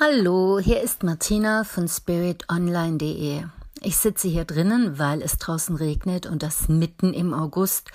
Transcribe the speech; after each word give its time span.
Hallo, 0.00 0.58
hier 0.58 0.80
ist 0.80 1.04
Martina 1.04 1.62
von 1.62 1.86
spiritonline.de. 1.86 3.44
Ich 3.80 3.96
sitze 3.96 4.26
hier 4.26 4.44
drinnen, 4.44 4.98
weil 4.98 5.22
es 5.22 5.38
draußen 5.38 5.76
regnet 5.76 6.26
und 6.26 6.42
das 6.42 6.68
mitten 6.68 7.14
im 7.14 7.32
August. 7.32 7.92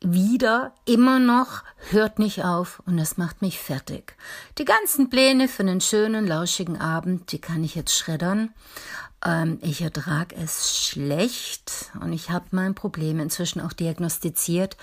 Wieder, 0.00 0.74
immer 0.84 1.20
noch, 1.20 1.62
hört 1.90 2.18
nicht 2.18 2.44
auf 2.44 2.82
und 2.86 2.96
das 2.96 3.18
macht 3.18 3.40
mich 3.40 3.60
fertig. 3.60 4.16
Die 4.58 4.64
ganzen 4.64 5.10
Pläne 5.10 5.46
für 5.46 5.62
einen 5.62 5.80
schönen, 5.80 6.26
lauschigen 6.26 6.80
Abend, 6.80 7.30
die 7.30 7.40
kann 7.40 7.62
ich 7.62 7.76
jetzt 7.76 7.96
schreddern. 7.96 8.52
Ähm, 9.24 9.60
ich 9.62 9.80
ertrage 9.80 10.34
es 10.34 10.76
schlecht 10.76 11.92
und 12.00 12.12
ich 12.12 12.30
habe 12.30 12.46
mein 12.50 12.74
Problem 12.74 13.20
inzwischen 13.20 13.60
auch 13.60 13.72
diagnostiziert 13.72 14.76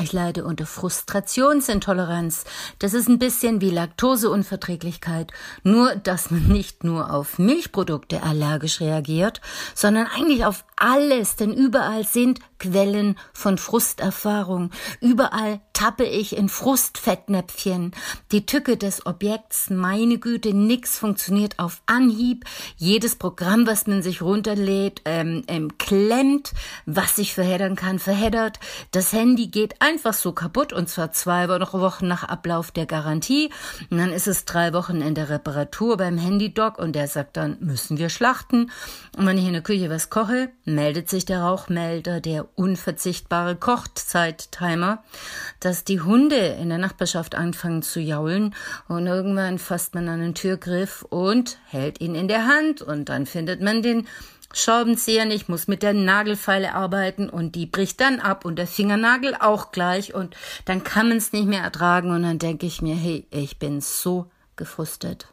ich 0.00 0.12
leide 0.12 0.44
unter 0.44 0.66
Frustrationsintoleranz. 0.66 2.44
Das 2.80 2.94
ist 2.94 3.08
ein 3.08 3.20
bisschen 3.20 3.60
wie 3.60 3.70
Laktoseunverträglichkeit, 3.70 5.32
nur 5.62 5.94
dass 5.94 6.32
man 6.32 6.48
nicht 6.48 6.82
nur 6.82 7.12
auf 7.12 7.38
Milchprodukte 7.38 8.22
allergisch 8.22 8.80
reagiert, 8.80 9.40
sondern 9.74 10.08
eigentlich 10.08 10.44
auf 10.44 10.64
alles, 10.76 11.36
denn 11.36 11.52
überall 11.52 12.04
sind 12.04 12.40
Quellen 12.58 13.16
von 13.32 13.58
Frusterfahrung. 13.58 14.70
Überall 15.00 15.60
tappe 15.74 16.04
ich 16.04 16.36
in 16.36 16.48
Frustfettnäpfchen. 16.48 17.92
Die 18.32 18.46
Tücke 18.46 18.76
des 18.76 19.04
Objekts, 19.06 19.70
meine 19.70 20.18
Güte, 20.18 20.54
nix 20.54 20.98
funktioniert 20.98 21.58
auf 21.58 21.82
Anhieb. 21.86 22.44
Jedes 22.76 23.16
Programm, 23.16 23.66
was 23.66 23.86
man 23.86 24.02
sich 24.02 24.22
runterlädt, 24.22 25.02
ähm, 25.04 25.42
ähm, 25.48 25.76
klemmt. 25.78 26.52
Was 26.86 27.16
sich 27.16 27.34
verheddern 27.34 27.76
kann, 27.76 27.98
verheddert. 27.98 28.60
Das 28.92 29.12
Handy 29.12 29.48
geht 29.48 29.82
einfach 29.82 30.14
so 30.14 30.32
kaputt 30.32 30.72
und 30.72 30.88
zwar 30.88 31.12
zwei 31.12 31.48
Wochen 31.48 32.06
nach 32.06 32.24
Ablauf 32.24 32.70
der 32.70 32.86
Garantie. 32.86 33.50
Und 33.90 33.98
dann 33.98 34.12
ist 34.12 34.26
es 34.26 34.44
drei 34.44 34.72
Wochen 34.72 35.00
in 35.02 35.14
der 35.14 35.28
Reparatur 35.28 35.96
beim 35.96 36.16
Handydoc 36.18 36.78
und 36.78 36.92
der 36.92 37.08
sagt 37.08 37.36
dann, 37.36 37.56
müssen 37.60 37.98
wir 37.98 38.08
schlachten. 38.08 38.70
Und 39.16 39.26
wenn 39.26 39.38
ich 39.38 39.46
in 39.46 39.52
der 39.52 39.62
Küche 39.62 39.90
was 39.90 40.08
koche, 40.08 40.50
meldet 40.64 41.10
sich 41.10 41.24
der 41.24 41.42
Rauchmelder, 41.42 42.20
der 42.20 42.46
unverzichtbare 42.56 43.56
Kochzeit-Timer, 43.56 45.02
dass 45.60 45.84
die 45.84 46.00
Hunde 46.00 46.36
in 46.36 46.68
der 46.68 46.78
Nachbarschaft 46.78 47.34
anfangen 47.34 47.82
zu 47.82 48.00
jaulen 48.00 48.54
und 48.88 49.06
irgendwann 49.06 49.58
fasst 49.58 49.94
man 49.94 50.08
an 50.08 50.20
den 50.20 50.34
Türgriff 50.34 51.02
und 51.02 51.58
hält 51.66 52.00
ihn 52.00 52.14
in 52.14 52.28
der 52.28 52.46
Hand 52.46 52.82
und 52.82 53.08
dann 53.08 53.26
findet 53.26 53.60
man 53.60 53.82
den 53.82 54.06
Schraubenzieher 54.54 55.24
nicht, 55.24 55.48
muss 55.48 55.66
mit 55.66 55.82
der 55.82 55.94
Nagelfeile 55.94 56.74
arbeiten 56.74 57.28
und 57.28 57.56
die 57.56 57.66
bricht 57.66 58.00
dann 58.00 58.20
ab 58.20 58.44
und 58.44 58.56
der 58.56 58.68
Fingernagel 58.68 59.34
auch 59.38 59.72
gleich 59.72 60.14
und 60.14 60.36
dann 60.64 60.84
kann 60.84 61.08
man 61.08 61.18
es 61.18 61.32
nicht 61.32 61.46
mehr 61.46 61.62
ertragen 61.62 62.12
und 62.12 62.22
dann 62.22 62.38
denke 62.38 62.64
ich 62.66 62.80
mir, 62.80 62.94
hey, 62.94 63.26
ich 63.30 63.58
bin 63.58 63.80
so 63.80 64.30
gefrustet. 64.54 65.26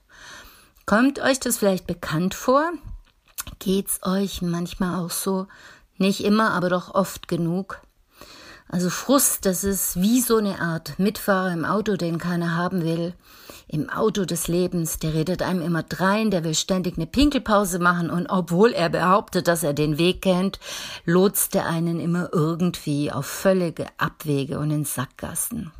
Kommt 0.88 1.20
euch 1.20 1.40
das 1.40 1.60
vielleicht 1.60 1.86
bekannt 1.86 2.34
vor? 2.34 2.72
Geht's 3.62 4.00
euch 4.02 4.42
manchmal 4.42 5.00
auch 5.00 5.12
so? 5.12 5.46
Nicht 6.00 6.24
immer, 6.24 6.50
aber 6.54 6.70
doch 6.70 6.96
oft 6.96 7.28
genug. 7.28 7.80
Also 8.68 8.90
Frust, 8.90 9.46
das 9.46 9.64
ist 9.64 10.02
wie 10.02 10.20
so 10.20 10.38
eine 10.38 10.60
Art 10.60 10.98
Mitfahrer 10.98 11.54
im 11.54 11.64
Auto, 11.64 11.96
den 11.96 12.18
keiner 12.18 12.56
haben 12.56 12.84
will. 12.84 13.14
Im 13.68 13.92
Auto 13.92 14.26
des 14.26 14.48
Lebens, 14.48 14.98
der 14.98 15.14
redet 15.14 15.44
einem 15.44 15.62
immer 15.62 15.84
drein, 15.84 16.32
der 16.32 16.44
will 16.44 16.56
ständig 16.56 16.98
eine 16.98 17.06
Pinkelpause 17.06 17.78
machen 17.78 18.10
und 18.10 18.26
obwohl 18.32 18.72
er 18.72 18.90
behauptet, 18.90 19.48
dass 19.48 19.62
er 19.62 19.74
den 19.74 20.00
Weg 20.00 20.24
kennt, 20.24 20.60
lotst 21.06 21.54
er 21.54 21.68
einen 21.68 22.00
immer 22.00 22.30
irgendwie 22.34 23.12
auf 23.12 23.28
völlige 23.28 23.86
Abwege 24.00 24.58
und 24.58 24.72
in 24.72 24.86
Sackgassen. 24.86 25.72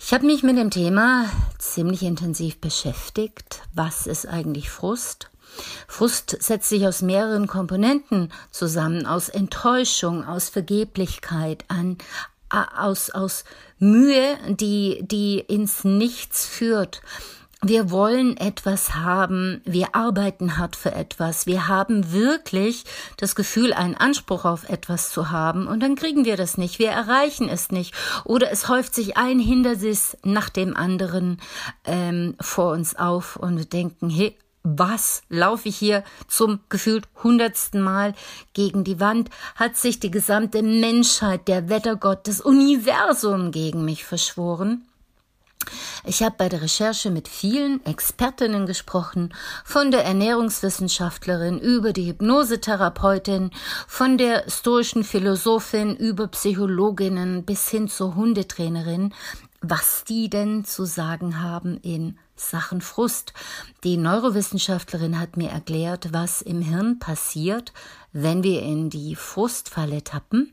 Ich 0.00 0.12
habe 0.12 0.26
mich 0.26 0.42
mit 0.42 0.58
dem 0.58 0.70
Thema 0.70 1.26
ziemlich 1.58 2.02
intensiv 2.02 2.60
beschäftigt. 2.60 3.62
Was 3.74 4.08
ist 4.08 4.26
eigentlich 4.26 4.70
Frust? 4.70 5.30
Frust 5.86 6.36
setzt 6.40 6.68
sich 6.68 6.86
aus 6.86 7.02
mehreren 7.02 7.46
Komponenten 7.46 8.32
zusammen, 8.50 9.06
aus 9.06 9.28
Enttäuschung, 9.28 10.24
aus 10.24 10.48
Vergeblichkeit, 10.48 11.64
an, 11.68 11.98
aus, 12.50 13.10
aus 13.10 13.44
Mühe, 13.78 14.38
die, 14.48 15.00
die 15.02 15.40
ins 15.40 15.84
Nichts 15.84 16.46
führt. 16.46 17.02
Wir 17.60 17.90
wollen 17.90 18.36
etwas 18.36 18.94
haben, 18.94 19.62
wir 19.64 19.96
arbeiten 19.96 20.58
hart 20.58 20.76
für 20.76 20.92
etwas, 20.92 21.46
wir 21.46 21.66
haben 21.66 22.12
wirklich 22.12 22.84
das 23.16 23.34
Gefühl, 23.34 23.72
einen 23.72 23.96
Anspruch 23.96 24.44
auf 24.44 24.68
etwas 24.68 25.10
zu 25.10 25.32
haben 25.32 25.66
und 25.66 25.82
dann 25.82 25.96
kriegen 25.96 26.24
wir 26.24 26.36
das 26.36 26.56
nicht, 26.56 26.78
wir 26.78 26.90
erreichen 26.90 27.48
es 27.48 27.72
nicht. 27.72 27.96
Oder 28.24 28.52
es 28.52 28.68
häuft 28.68 28.94
sich 28.94 29.16
ein 29.16 29.40
Hindernis 29.40 30.16
nach 30.22 30.50
dem 30.50 30.76
anderen 30.76 31.40
ähm, 31.84 32.36
vor 32.40 32.70
uns 32.70 32.94
auf 32.94 33.34
und 33.34 33.58
wir 33.58 33.64
denken, 33.64 34.08
hey, 34.08 34.38
was 34.62 35.22
laufe 35.28 35.68
ich 35.68 35.76
hier 35.76 36.04
zum 36.26 36.60
gefühlt 36.68 37.08
hundertsten 37.22 37.80
Mal 37.80 38.14
gegen 38.52 38.84
die 38.84 39.00
Wand? 39.00 39.30
Hat 39.54 39.76
sich 39.76 40.00
die 40.00 40.10
gesamte 40.10 40.62
Menschheit, 40.62 41.48
der 41.48 41.68
Wettergott, 41.68 42.26
das 42.26 42.40
Universum 42.40 43.50
gegen 43.50 43.84
mich 43.84 44.04
verschworen? 44.04 44.84
Ich 46.04 46.22
habe 46.22 46.36
bei 46.38 46.48
der 46.48 46.62
Recherche 46.62 47.10
mit 47.10 47.28
vielen 47.28 47.84
Expertinnen 47.84 48.66
gesprochen, 48.66 49.34
von 49.64 49.90
der 49.90 50.04
Ernährungswissenschaftlerin 50.04 51.58
über 51.58 51.92
die 51.92 52.06
Hypnosetherapeutin, 52.06 53.50
von 53.86 54.16
der 54.16 54.48
stoischen 54.48 55.04
Philosophin 55.04 55.96
über 55.96 56.28
Psychologinnen 56.28 57.44
bis 57.44 57.68
hin 57.68 57.88
zur 57.88 58.14
Hundetrainerin, 58.14 59.12
was 59.60 60.04
die 60.04 60.30
denn 60.30 60.64
zu 60.64 60.84
sagen 60.84 61.42
haben 61.42 61.78
in 61.78 62.18
Sachen 62.40 62.80
Frust. 62.80 63.32
Die 63.84 63.96
Neurowissenschaftlerin 63.96 65.18
hat 65.18 65.36
mir 65.36 65.50
erklärt, 65.50 66.12
was 66.12 66.42
im 66.42 66.62
Hirn 66.62 66.98
passiert, 66.98 67.72
wenn 68.12 68.42
wir 68.42 68.62
in 68.62 68.90
die 68.90 69.16
Frustfalle 69.16 70.02
tappen. 70.04 70.52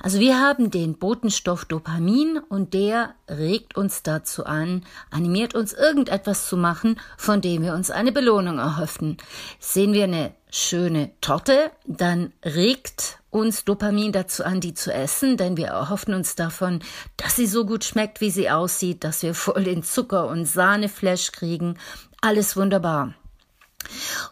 Also 0.00 0.20
wir 0.20 0.38
haben 0.38 0.70
den 0.70 0.98
Botenstoff 0.98 1.64
Dopamin 1.64 2.38
und 2.38 2.74
der 2.74 3.14
regt 3.28 3.76
uns 3.76 4.02
dazu 4.02 4.44
an, 4.44 4.84
animiert 5.10 5.54
uns 5.54 5.72
irgendetwas 5.72 6.48
zu 6.48 6.56
machen, 6.56 7.00
von 7.16 7.40
dem 7.40 7.62
wir 7.62 7.74
uns 7.74 7.90
eine 7.90 8.12
Belohnung 8.12 8.58
erhoffen. 8.58 9.16
Sehen 9.58 9.92
wir 9.92 10.04
eine 10.04 10.34
schöne 10.50 11.10
Torte, 11.20 11.72
dann 11.86 12.32
regt 12.44 13.17
uns 13.38 13.64
Dopamin 13.64 14.12
dazu 14.12 14.44
an, 14.44 14.60
die 14.60 14.74
zu 14.74 14.92
essen, 14.92 15.36
denn 15.36 15.56
wir 15.56 15.68
erhoffen 15.68 16.14
uns 16.14 16.34
davon, 16.34 16.80
dass 17.16 17.36
sie 17.36 17.46
so 17.46 17.64
gut 17.64 17.84
schmeckt, 17.84 18.20
wie 18.20 18.30
sie 18.30 18.50
aussieht, 18.50 19.04
dass 19.04 19.22
wir 19.22 19.34
voll 19.34 19.64
den 19.64 19.82
Zucker- 19.82 20.28
und 20.28 20.44
Sahneflash 20.44 21.32
kriegen. 21.32 21.78
Alles 22.20 22.56
wunderbar. 22.56 23.14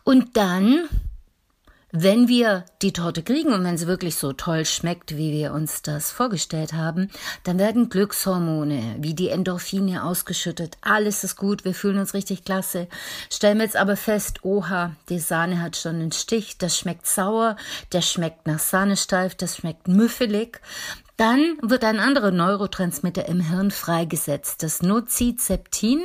Und 0.04 0.36
dann 0.36 0.88
wenn 1.92 2.26
wir 2.26 2.64
die 2.82 2.92
Torte 2.92 3.22
kriegen 3.22 3.52
und 3.52 3.62
wenn 3.64 3.78
sie 3.78 3.86
wirklich 3.86 4.16
so 4.16 4.32
toll 4.32 4.64
schmeckt, 4.64 5.16
wie 5.16 5.32
wir 5.32 5.52
uns 5.52 5.82
das 5.82 6.10
vorgestellt 6.10 6.72
haben, 6.72 7.10
dann 7.44 7.58
werden 7.58 7.88
Glückshormone 7.88 8.96
wie 8.98 9.14
die 9.14 9.28
Endorphine 9.28 10.04
ausgeschüttet. 10.04 10.78
Alles 10.80 11.22
ist 11.22 11.36
gut, 11.36 11.64
wir 11.64 11.74
fühlen 11.74 11.98
uns 11.98 12.12
richtig 12.12 12.44
klasse. 12.44 12.88
Stellen 13.30 13.58
wir 13.58 13.64
jetzt 13.64 13.76
aber 13.76 13.96
fest, 13.96 14.44
oha, 14.44 14.96
die 15.08 15.20
Sahne 15.20 15.62
hat 15.62 15.76
schon 15.76 15.96
einen 15.96 16.12
Stich, 16.12 16.58
das 16.58 16.76
schmeckt 16.76 17.06
sauer, 17.06 17.56
der 17.92 18.02
schmeckt 18.02 18.46
nach 18.46 18.58
Sahnesteif, 18.58 19.34
das 19.34 19.56
schmeckt 19.56 19.86
müffelig. 19.86 20.60
Dann 21.16 21.56
wird 21.62 21.84
ein 21.84 21.98
anderer 21.98 22.30
Neurotransmitter 22.30 23.26
im 23.26 23.40
Hirn 23.40 23.70
freigesetzt, 23.70 24.62
das 24.62 24.82
Nocizeptin, 24.82 26.04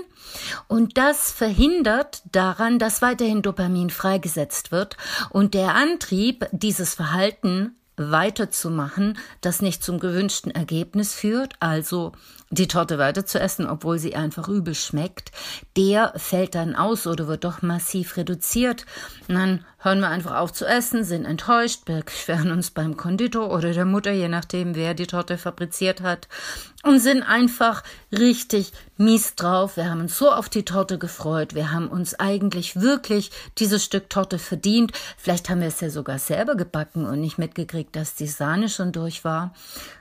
und 0.67 0.97
das 0.97 1.31
verhindert 1.31 2.21
daran, 2.31 2.79
dass 2.79 3.01
weiterhin 3.01 3.41
Dopamin 3.41 3.89
freigesetzt 3.89 4.71
wird 4.71 4.95
und 5.29 5.53
der 5.53 5.75
Antrieb, 5.75 6.47
dieses 6.51 6.93
Verhalten 6.93 7.75
weiterzumachen, 7.97 9.17
das 9.41 9.61
nicht 9.61 9.83
zum 9.83 9.99
gewünschten 9.99 10.51
Ergebnis 10.51 11.13
führt, 11.13 11.53
also 11.59 12.13
die 12.51 12.67
Torte 12.67 12.97
weiter 12.97 13.25
zu 13.25 13.39
essen, 13.39 13.65
obwohl 13.65 13.97
sie 13.97 14.15
einfach 14.15 14.49
übel 14.49 14.75
schmeckt, 14.75 15.31
der 15.77 16.13
fällt 16.17 16.53
dann 16.53 16.75
aus 16.75 17.07
oder 17.07 17.27
wird 17.27 17.45
doch 17.45 17.61
massiv 17.61 18.17
reduziert. 18.17 18.85
Und 19.29 19.35
dann 19.35 19.65
hören 19.77 20.01
wir 20.01 20.09
einfach 20.09 20.35
auf 20.35 20.51
zu 20.51 20.65
essen, 20.65 21.05
sind 21.05 21.23
enttäuscht, 21.23 21.85
beschweren 21.85 22.51
uns 22.51 22.69
beim 22.71 22.97
Konditor 22.97 23.51
oder 23.51 23.71
der 23.71 23.85
Mutter, 23.85 24.11
je 24.11 24.27
nachdem, 24.27 24.75
wer 24.75 24.93
die 24.93 25.07
Torte 25.07 25.37
fabriziert 25.37 26.01
hat, 26.01 26.27
und 26.83 26.99
sind 26.99 27.23
einfach 27.23 27.83
richtig 28.11 28.73
mies 28.97 29.35
drauf. 29.35 29.77
Wir 29.77 29.89
haben 29.89 30.01
uns 30.01 30.17
so 30.17 30.29
auf 30.29 30.49
die 30.49 30.65
Torte 30.65 30.97
gefreut. 30.97 31.55
Wir 31.55 31.71
haben 31.71 31.87
uns 31.87 32.19
eigentlich 32.19 32.81
wirklich 32.81 33.31
dieses 33.59 33.83
Stück 33.83 34.09
Torte 34.09 34.39
verdient. 34.39 34.91
Vielleicht 35.17 35.49
haben 35.49 35.61
wir 35.61 35.69
es 35.69 35.79
ja 35.79 35.89
sogar 35.89 36.19
selber 36.19 36.55
gebacken 36.55 37.05
und 37.05 37.21
nicht 37.21 37.37
mitgekriegt, 37.37 37.95
dass 37.95 38.15
die 38.15 38.27
Sahne 38.27 38.67
schon 38.67 38.91
durch 38.91 39.23
war. 39.23 39.53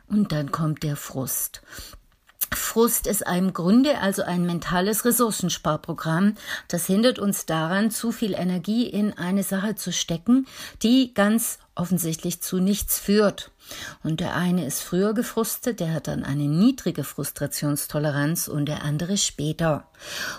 Und 0.08 0.32
dann 0.32 0.50
kommt 0.50 0.82
der 0.82 0.96
Frust. 0.96 1.62
Frust 2.52 3.06
ist 3.06 3.22
im 3.22 3.52
Grunde 3.52 4.00
also 4.00 4.22
ein 4.22 4.44
mentales 4.44 5.04
Ressourcensparprogramm. 5.04 6.34
Das 6.68 6.86
hindert 6.86 7.18
uns 7.18 7.46
daran, 7.46 7.90
zu 7.90 8.10
viel 8.10 8.34
Energie 8.34 8.86
in 8.86 9.16
eine 9.16 9.44
Sache 9.44 9.76
zu 9.76 9.92
stecken, 9.92 10.46
die 10.82 11.14
ganz 11.14 11.58
offensichtlich 11.74 12.42
zu 12.42 12.58
nichts 12.58 12.98
führt. 12.98 13.50
Und 14.02 14.20
der 14.20 14.34
eine 14.34 14.66
ist 14.66 14.82
früher 14.82 15.14
gefrustet, 15.14 15.80
der 15.80 15.92
hat 15.92 16.08
dann 16.08 16.24
eine 16.24 16.44
niedrige 16.44 17.04
Frustrationstoleranz 17.04 18.48
und 18.48 18.66
der 18.66 18.82
andere 18.82 19.16
später. 19.16 19.84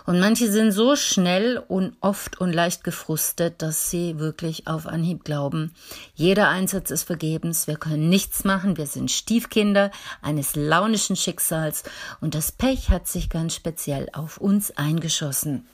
Und 0.05 0.19
manche 0.19 0.51
sind 0.51 0.71
so 0.71 0.95
schnell 0.95 1.57
und 1.57 1.95
oft 2.01 2.39
und 2.39 2.53
leicht 2.53 2.83
gefrustet, 2.83 3.61
dass 3.61 3.89
sie 3.89 4.19
wirklich 4.19 4.67
auf 4.67 4.87
Anhieb 4.87 5.23
glauben, 5.23 5.73
jeder 6.13 6.49
Einsatz 6.49 6.91
ist 6.91 7.03
vergebens, 7.03 7.67
wir 7.67 7.77
können 7.77 8.09
nichts 8.09 8.43
machen, 8.43 8.77
wir 8.77 8.87
sind 8.87 9.11
Stiefkinder 9.11 9.91
eines 10.21 10.55
launischen 10.55 11.15
Schicksals 11.15 11.83
und 12.19 12.35
das 12.35 12.51
Pech 12.51 12.89
hat 12.89 13.07
sich 13.07 13.29
ganz 13.29 13.55
speziell 13.55 14.09
auf 14.13 14.37
uns 14.37 14.75
eingeschossen. 14.77 15.67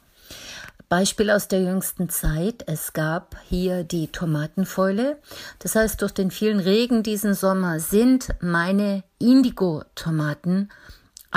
Beispiel 0.90 1.30
aus 1.32 1.50
der 1.50 1.62
jüngsten 1.62 2.10
Zeit. 2.10 2.64
Es 2.66 2.94
gab 2.94 3.36
hier 3.50 3.84
die 3.84 4.08
Tomatenfäule. 4.08 5.18
Das 5.60 5.76
heißt, 5.76 6.02
durch 6.02 6.14
den 6.14 6.32
vielen 6.32 6.60
Regen 6.60 7.04
diesen 7.04 7.34
Sommer 7.34 7.80
sind 7.82 8.30
meine 8.40 9.04
Indigo-Tomaten 9.20 10.70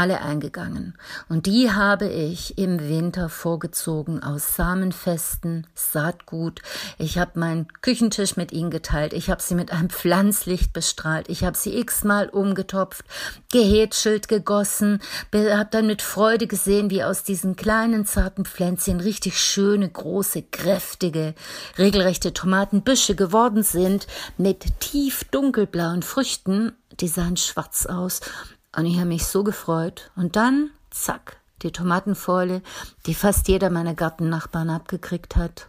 alle 0.00 0.22
eingegangen. 0.22 0.94
Und 1.28 1.44
die 1.44 1.70
habe 1.70 2.08
ich 2.08 2.56
im 2.56 2.80
Winter 2.88 3.28
vorgezogen 3.28 4.22
aus 4.22 4.56
samenfesten 4.56 5.66
Saatgut. 5.74 6.62
Ich 6.96 7.18
habe 7.18 7.38
meinen 7.38 7.68
Küchentisch 7.82 8.34
mit 8.36 8.50
ihnen 8.50 8.70
geteilt. 8.70 9.12
Ich 9.12 9.28
habe 9.28 9.42
sie 9.42 9.54
mit 9.54 9.72
einem 9.72 9.90
Pflanzlicht 9.90 10.72
bestrahlt. 10.72 11.28
Ich 11.28 11.44
habe 11.44 11.54
sie 11.54 11.78
x-mal 11.78 12.30
umgetopft, 12.30 13.04
gehätschelt, 13.52 14.28
gegossen, 14.28 15.00
habe 15.34 15.68
dann 15.70 15.86
mit 15.86 16.00
Freude 16.00 16.46
gesehen, 16.46 16.88
wie 16.88 17.04
aus 17.04 17.22
diesen 17.22 17.54
kleinen 17.54 18.06
zarten 18.06 18.46
Pflänzchen 18.46 19.00
richtig 19.00 19.38
schöne, 19.38 19.86
große, 19.86 20.44
kräftige, 20.44 21.34
regelrechte 21.76 22.32
Tomatenbüsche 22.32 23.14
geworden 23.14 23.64
sind 23.64 24.06
mit 24.38 24.80
tief 24.80 25.24
dunkelblauen 25.24 26.02
Früchten. 26.02 26.72
Die 27.00 27.08
sahen 27.08 27.36
schwarz 27.36 27.84
aus 27.84 28.20
und 28.76 28.86
ich 28.86 28.96
habe 28.96 29.06
mich 29.06 29.26
so 29.26 29.44
gefreut. 29.44 30.10
Und 30.16 30.36
dann, 30.36 30.70
zack, 30.90 31.38
die 31.62 31.72
Tomatenfäule, 31.72 32.62
die 33.06 33.14
fast 33.14 33.48
jeder 33.48 33.70
meiner 33.70 33.94
Gartennachbarn 33.94 34.70
abgekriegt 34.70 35.36
hat. 35.36 35.66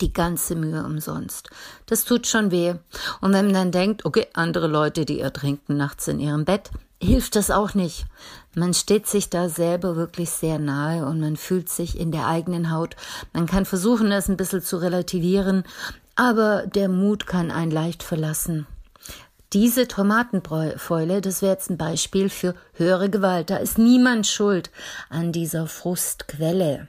Die 0.00 0.12
ganze 0.12 0.54
Mühe 0.54 0.84
umsonst. 0.84 1.50
Das 1.86 2.04
tut 2.04 2.28
schon 2.28 2.52
weh. 2.52 2.74
Und 3.20 3.32
wenn 3.32 3.46
man 3.46 3.54
dann 3.54 3.72
denkt, 3.72 4.04
okay, 4.04 4.28
andere 4.32 4.68
Leute, 4.68 5.04
die 5.04 5.18
ertrinken 5.18 5.76
nachts 5.76 6.06
in 6.06 6.20
ihrem 6.20 6.44
Bett, 6.44 6.70
hilft 7.02 7.34
das 7.34 7.50
auch 7.50 7.74
nicht. 7.74 8.06
Man 8.54 8.74
steht 8.74 9.08
sich 9.08 9.28
da 9.28 9.48
selber 9.48 9.96
wirklich 9.96 10.30
sehr 10.30 10.60
nahe 10.60 11.04
und 11.04 11.18
man 11.20 11.36
fühlt 11.36 11.68
sich 11.68 11.98
in 11.98 12.12
der 12.12 12.28
eigenen 12.28 12.70
Haut. 12.70 12.94
Man 13.32 13.46
kann 13.46 13.64
versuchen, 13.64 14.10
das 14.10 14.28
ein 14.28 14.36
bisschen 14.36 14.62
zu 14.62 14.76
relativieren, 14.76 15.64
aber 16.14 16.66
der 16.66 16.88
Mut 16.88 17.26
kann 17.26 17.50
einen 17.50 17.72
leicht 17.72 18.04
verlassen. 18.04 18.66
Diese 19.52 19.86
Tomatenfäule, 19.86 21.20
das 21.20 21.42
wäre 21.42 21.52
jetzt 21.52 21.68
ein 21.68 21.76
Beispiel 21.76 22.30
für 22.30 22.54
höhere 22.72 23.10
Gewalt. 23.10 23.50
Da 23.50 23.56
ist 23.56 23.76
niemand 23.76 24.26
schuld 24.26 24.70
an 25.10 25.30
dieser 25.30 25.66
Frustquelle. 25.66 26.88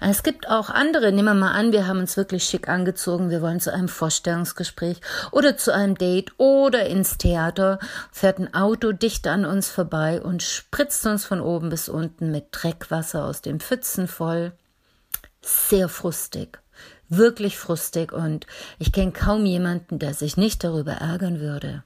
Es 0.00 0.22
gibt 0.22 0.48
auch 0.48 0.70
andere, 0.70 1.10
nehmen 1.10 1.26
wir 1.26 1.34
mal 1.34 1.50
an, 1.50 1.72
wir 1.72 1.88
haben 1.88 1.98
uns 1.98 2.16
wirklich 2.16 2.44
schick 2.44 2.68
angezogen, 2.68 3.30
wir 3.30 3.42
wollen 3.42 3.58
zu 3.58 3.72
einem 3.72 3.88
Vorstellungsgespräch 3.88 5.00
oder 5.32 5.56
zu 5.56 5.74
einem 5.74 5.96
Date 5.96 6.32
oder 6.38 6.86
ins 6.86 7.18
Theater, 7.18 7.80
fährt 8.12 8.38
ein 8.38 8.54
Auto 8.54 8.92
dicht 8.92 9.26
an 9.26 9.44
uns 9.44 9.68
vorbei 9.68 10.22
und 10.22 10.44
spritzt 10.44 11.04
uns 11.06 11.24
von 11.24 11.40
oben 11.40 11.70
bis 11.70 11.88
unten 11.88 12.30
mit 12.30 12.46
Dreckwasser 12.52 13.24
aus 13.24 13.42
den 13.42 13.58
Pfützen 13.58 14.06
voll. 14.06 14.52
Sehr 15.42 15.88
frustig 15.88 16.60
wirklich 17.08 17.56
frustig 17.56 18.12
und 18.12 18.46
ich 18.78 18.92
kenne 18.92 19.12
kaum 19.12 19.46
jemanden, 19.46 19.98
der 19.98 20.14
sich 20.14 20.36
nicht 20.36 20.64
darüber 20.64 20.92
ärgern 20.92 21.40
würde. 21.40 21.84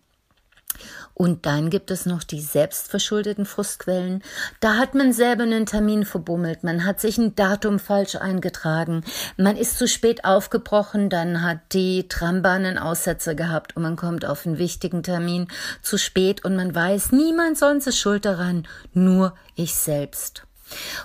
Und 1.15 1.45
dann 1.45 1.69
gibt 1.69 1.91
es 1.91 2.07
noch 2.07 2.25
die 2.25 2.41
selbstverschuldeten 2.41 3.45
Frustquellen. 3.45 4.23
Da 4.61 4.77
hat 4.77 4.95
man 4.95 5.13
selber 5.13 5.43
einen 5.43 5.67
Termin 5.67 6.05
verbummelt, 6.07 6.65
man 6.65 6.85
hat 6.85 7.01
sich 7.01 7.19
ein 7.19 7.35
Datum 7.35 7.79
falsch 7.79 8.17
eingetragen, 8.17 9.05
man 9.37 9.57
ist 9.57 9.77
zu 9.77 9.87
spät 9.87 10.25
aufgebrochen, 10.25 11.11
dann 11.11 11.43
hat 11.43 11.59
die 11.73 12.09
Trambahn 12.09 12.65
einen 12.65 12.79
Aussetzer 12.79 13.35
gehabt 13.35 13.77
und 13.77 13.83
man 13.83 13.97
kommt 13.97 14.25
auf 14.25 14.47
einen 14.47 14.59
wichtigen 14.59 15.03
Termin 15.03 15.49
zu 15.83 15.99
spät 15.99 16.45
und 16.45 16.57
man 16.57 16.75
weiß, 16.75 17.13
niemand 17.13 17.59
sonst 17.59 17.87
ist 17.87 17.99
schuld 17.99 18.25
daran, 18.25 18.67
nur 18.95 19.35
ich 19.57 19.75
selbst. 19.75 20.45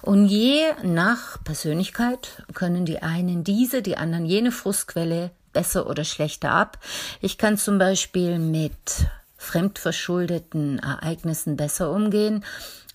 Und 0.01 0.27
je 0.27 0.61
nach 0.83 1.43
Persönlichkeit 1.43 2.43
können 2.53 2.85
die 2.85 3.01
einen 3.01 3.43
diese, 3.43 3.81
die 3.81 3.97
anderen 3.97 4.25
jene 4.25 4.51
Frustquelle 4.51 5.31
besser 5.53 5.87
oder 5.87 6.03
schlechter 6.03 6.51
ab. 6.51 6.77
Ich 7.21 7.37
kann 7.37 7.57
zum 7.57 7.79
Beispiel 7.79 8.37
mit 8.37 9.07
fremdverschuldeten 9.37 10.79
Ereignissen 10.79 11.55
besser 11.57 11.91
umgehen. 11.91 12.43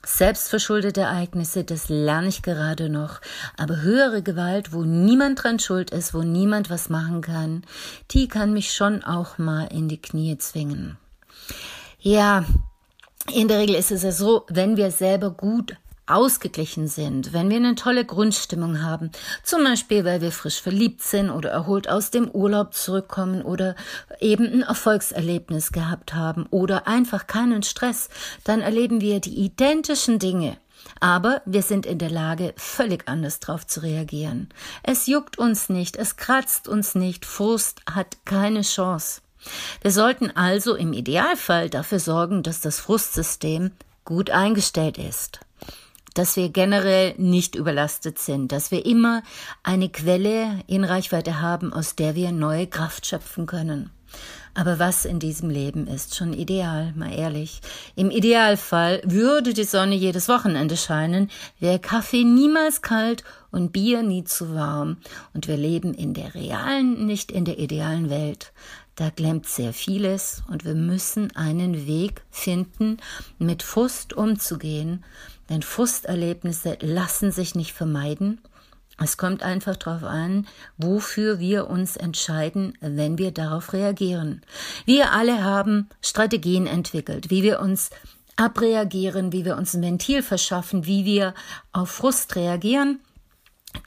Selbstverschuldete 0.05 1.03
Ereignisse, 1.03 1.63
das 1.63 1.91
lerne 1.91 2.29
ich 2.29 2.43
gerade 2.43 2.89
noch. 2.89 3.21
Aber 3.59 3.83
höhere 3.83 4.23
Gewalt, 4.23 4.73
wo 4.73 4.85
niemand 4.85 5.43
dran 5.43 5.59
schuld 5.59 5.91
ist, 5.91 6.15
wo 6.15 6.23
niemand 6.23 6.71
was 6.71 6.89
machen 6.89 7.21
kann, 7.21 7.65
die 8.11 8.27
kann 8.27 8.53
mich 8.53 8.73
schon 8.73 9.05
auch 9.05 9.37
mal 9.37 9.67
in 9.67 9.89
die 9.89 10.01
Knie 10.01 10.39
zwingen. 10.39 10.97
Ja, 11.99 12.47
in 13.35 13.49
der 13.49 13.59
Regel 13.59 13.75
ist 13.75 13.91
es 13.91 14.03
ja 14.03 14.13
so, 14.13 14.47
wenn 14.49 14.79
wir 14.79 14.91
selber 14.91 15.31
gut 15.31 15.77
ausgeglichen 16.11 16.89
sind, 16.89 17.33
wenn 17.33 17.51
wir 17.51 17.57
eine 17.57 17.75
tolle 17.75 18.05
Grundstimmung 18.05 18.83
haben, 18.83 19.11
zum 19.43 19.65
Beispiel 19.65 20.05
weil 20.05 20.21
wir 20.21 20.33
frisch 20.33 20.61
verliebt 20.61 21.03
sind 21.03 21.31
oder 21.31 21.51
erholt 21.51 21.89
aus 21.89 22.11
dem 22.11 22.31
Urlaub 22.31 22.75
zurückkommen 22.75 23.43
oder 23.43 23.75
eben 24.21 24.47
ein 24.47 24.63
Erfolgserlebnis 24.63 25.73
gehabt 25.73 26.15
haben 26.15 26.47
oder 26.51 26.87
einfach 26.87 27.27
keinen 27.27 27.63
Stress, 27.63 28.09
dann 28.45 28.61
erleben 28.61 29.01
wir 29.01 29.21
die 29.21 29.41
identischen 29.41 30.19
Dinge. 30.19 30.57
Aber 30.99 31.43
wir 31.45 31.63
sind 31.63 31.87
in 31.87 31.99
der 31.99 32.11
Lage, 32.11 32.55
völlig 32.57 33.07
anders 33.07 33.41
drauf 33.41 33.67
zu 33.67 33.81
reagieren. 33.81 34.49
Es 34.83 35.07
juckt 35.07 35.39
uns 35.39 35.69
nicht, 35.69 35.97
es 35.97 36.17
kratzt 36.17 36.69
uns 36.69 36.95
nicht, 36.95 37.27
Frust 37.27 37.83
hat 37.91 38.25
keine 38.25 38.63
Chance. 38.63 39.21
Wir 39.81 39.91
sollten 39.91 40.31
also 40.31 40.75
im 40.75 40.93
Idealfall 40.93 41.71
dafür 41.71 41.99
sorgen, 41.99 42.43
dass 42.43 42.61
das 42.61 42.81
Frustsystem 42.81 43.73
gut 44.05 44.31
eingestellt 44.31 44.99
ist 44.99 45.41
dass 46.15 46.37
wir 46.37 46.49
generell 46.49 47.15
nicht 47.19 47.55
überlastet 47.55 48.19
sind, 48.19 48.53
dass 48.53 48.71
wir 48.71 48.85
immer 48.87 49.23
eine 49.63 49.89
Quelle 49.89 50.61
in 50.67 50.85
Reichweite 50.85 51.41
haben, 51.41 51.73
aus 51.73 51.97
der 51.97 52.15
wir 52.15 52.33
neue 52.33 52.67
Kraft 52.67 53.07
schöpfen 53.07 53.47
können. 53.47 53.91
Aber 54.55 54.79
was 54.81 55.05
in 55.05 55.21
diesem 55.21 55.49
Leben 55.49 55.87
ist 55.87 56.17
schon 56.17 56.33
ideal, 56.33 56.93
mal 56.97 57.13
ehrlich. 57.17 57.61
Im 57.95 58.11
Idealfall 58.11 59.01
würde 59.05 59.55
die 59.55 59.65
Sonne 59.65 59.95
jedes 59.95 60.29
Wochenende 60.29 60.77
scheinen, 60.77 61.31
wäre 61.61 61.79
Kaffee 61.79 62.25
niemals 62.25 62.83
kalt 62.83 63.23
und 63.53 63.73
Bier 63.73 64.03
nie 64.03 64.25
zu 64.25 64.55
warm. 64.55 64.97
Und 65.35 65.47
wir 65.47 65.57
leben 65.57 65.95
in 65.95 66.15
der 66.15 66.35
realen, 66.35 67.07
nicht 67.07 67.31
in 67.31 67.45
der 67.45 67.59
idealen 67.59 68.11
Welt. 68.11 68.53
Da 68.97 69.11
klemmt 69.11 69.47
sehr 69.47 69.73
vieles 69.73 70.43
und 70.51 70.65
wir 70.65 70.75
müssen 70.75 71.35
einen 71.37 71.87
Weg 71.87 72.23
finden, 72.31 72.99
mit 73.39 73.63
Frust 73.63 74.13
umzugehen, 74.13 75.05
denn 75.51 75.63
Frusterlebnisse 75.63 76.79
lassen 76.81 77.33
sich 77.33 77.55
nicht 77.55 77.75
vermeiden. 77.75 78.41
Es 79.03 79.17
kommt 79.17 79.43
einfach 79.43 79.77
darauf 79.77 80.05
an, 80.05 80.47
wofür 80.77 81.39
wir 81.39 81.69
uns 81.69 81.97
entscheiden, 81.97 82.77
wenn 82.81 83.19
wir 83.19 83.33
darauf 83.33 83.73
reagieren. 83.73 84.43
Wir 84.85 85.13
alle 85.13 85.43
haben 85.43 85.89
Strategien 86.03 86.67
entwickelt, 86.67 87.31
wie 87.31 87.43
wir 87.43 87.61
uns 87.61 87.91
abreagieren, 88.37 89.33
wie 89.33 89.45
wir 89.45 89.57
uns 89.57 89.75
ein 89.75 89.83
Ventil 89.83 90.23
verschaffen, 90.23 90.87
wie 90.87 91.05
wir 91.05 91.35
auf 91.73 91.91
Frust 91.91 92.37
reagieren. 92.37 93.01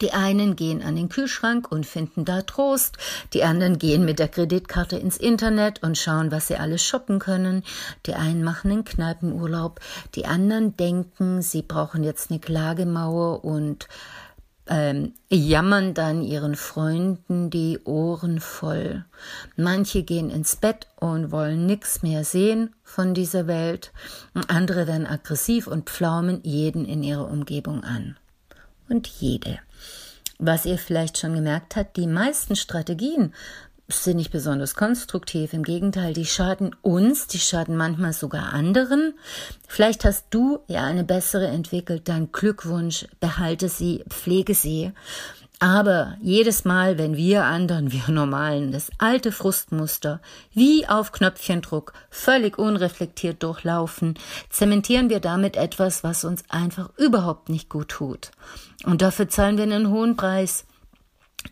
Die 0.01 0.13
einen 0.13 0.55
gehen 0.55 0.81
an 0.81 0.95
den 0.95 1.09
Kühlschrank 1.09 1.71
und 1.71 1.85
finden 1.85 2.25
da 2.25 2.41
Trost, 2.41 2.97
die 3.33 3.43
anderen 3.43 3.77
gehen 3.77 4.05
mit 4.05 4.17
der 4.17 4.29
Kreditkarte 4.29 4.97
ins 4.97 5.17
Internet 5.17 5.83
und 5.83 5.97
schauen, 5.97 6.31
was 6.31 6.47
sie 6.47 6.55
alles 6.55 6.83
shoppen 6.83 7.19
können, 7.19 7.63
die 8.05 8.15
einen 8.15 8.43
machen 8.43 8.71
einen 8.71 8.85
Kneipenurlaub, 8.85 9.79
die 10.15 10.25
anderen 10.25 10.77
denken, 10.77 11.41
sie 11.41 11.61
brauchen 11.61 12.03
jetzt 12.03 12.31
eine 12.31 12.39
Klagemauer 12.39 13.43
und 13.43 13.87
ähm, 14.67 15.13
jammern 15.29 15.93
dann 15.93 16.23
ihren 16.23 16.55
Freunden 16.55 17.49
die 17.49 17.79
Ohren 17.83 18.39
voll. 18.39 19.03
Manche 19.57 20.03
gehen 20.03 20.29
ins 20.29 20.55
Bett 20.55 20.87
und 20.95 21.31
wollen 21.31 21.65
nichts 21.65 22.01
mehr 22.01 22.23
sehen 22.23 22.73
von 22.83 23.13
dieser 23.13 23.47
Welt, 23.47 23.91
andere 24.47 24.87
werden 24.87 25.07
aggressiv 25.07 25.67
und 25.67 25.89
pflaumen 25.89 26.39
jeden 26.43 26.85
in 26.85 27.03
ihrer 27.03 27.29
Umgebung 27.29 27.83
an. 27.83 28.15
Und 28.89 29.07
jede 29.07 29.59
was 30.45 30.65
ihr 30.65 30.77
vielleicht 30.77 31.17
schon 31.17 31.33
gemerkt 31.33 31.75
habt, 31.75 31.97
die 31.97 32.07
meisten 32.07 32.55
Strategien 32.55 33.33
sind 33.87 34.17
nicht 34.17 34.31
besonders 34.31 34.75
konstruktiv. 34.75 35.53
Im 35.53 35.63
Gegenteil, 35.63 36.13
die 36.13 36.25
schaden 36.25 36.75
uns, 36.81 37.27
die 37.27 37.39
schaden 37.39 37.75
manchmal 37.75 38.13
sogar 38.13 38.53
anderen. 38.53 39.13
Vielleicht 39.67 40.05
hast 40.05 40.27
du 40.31 40.59
ja 40.67 40.83
eine 40.83 41.03
bessere 41.03 41.47
entwickelt, 41.47 42.07
dann 42.07 42.31
Glückwunsch, 42.31 43.05
behalte 43.19 43.69
sie, 43.69 44.03
pflege 44.09 44.55
sie. 44.55 44.91
Aber 45.63 46.17
jedes 46.21 46.65
Mal, 46.65 46.97
wenn 46.97 47.15
wir 47.15 47.45
anderen, 47.45 47.93
wir 47.93 48.09
Normalen, 48.09 48.73
das 48.73 48.91
alte 48.97 49.31
Frustmuster 49.31 50.19
wie 50.51 50.85
auf 50.89 51.13
Knöpfchendruck 51.13 51.93
völlig 52.09 52.59
unreflektiert 52.59 53.41
durchlaufen, 53.41 54.15
zementieren 54.49 55.09
wir 55.09 55.21
damit 55.21 55.55
etwas, 55.55 56.03
was 56.03 56.25
uns 56.25 56.43
einfach 56.49 56.89
überhaupt 56.97 57.47
nicht 57.47 57.69
gut 57.69 57.87
tut. 57.87 58.31
Und 58.83 59.01
dafür 59.01 59.29
zahlen 59.29 59.55
wir 59.55 59.63
einen 59.63 59.89
hohen 59.89 60.17
Preis. 60.17 60.65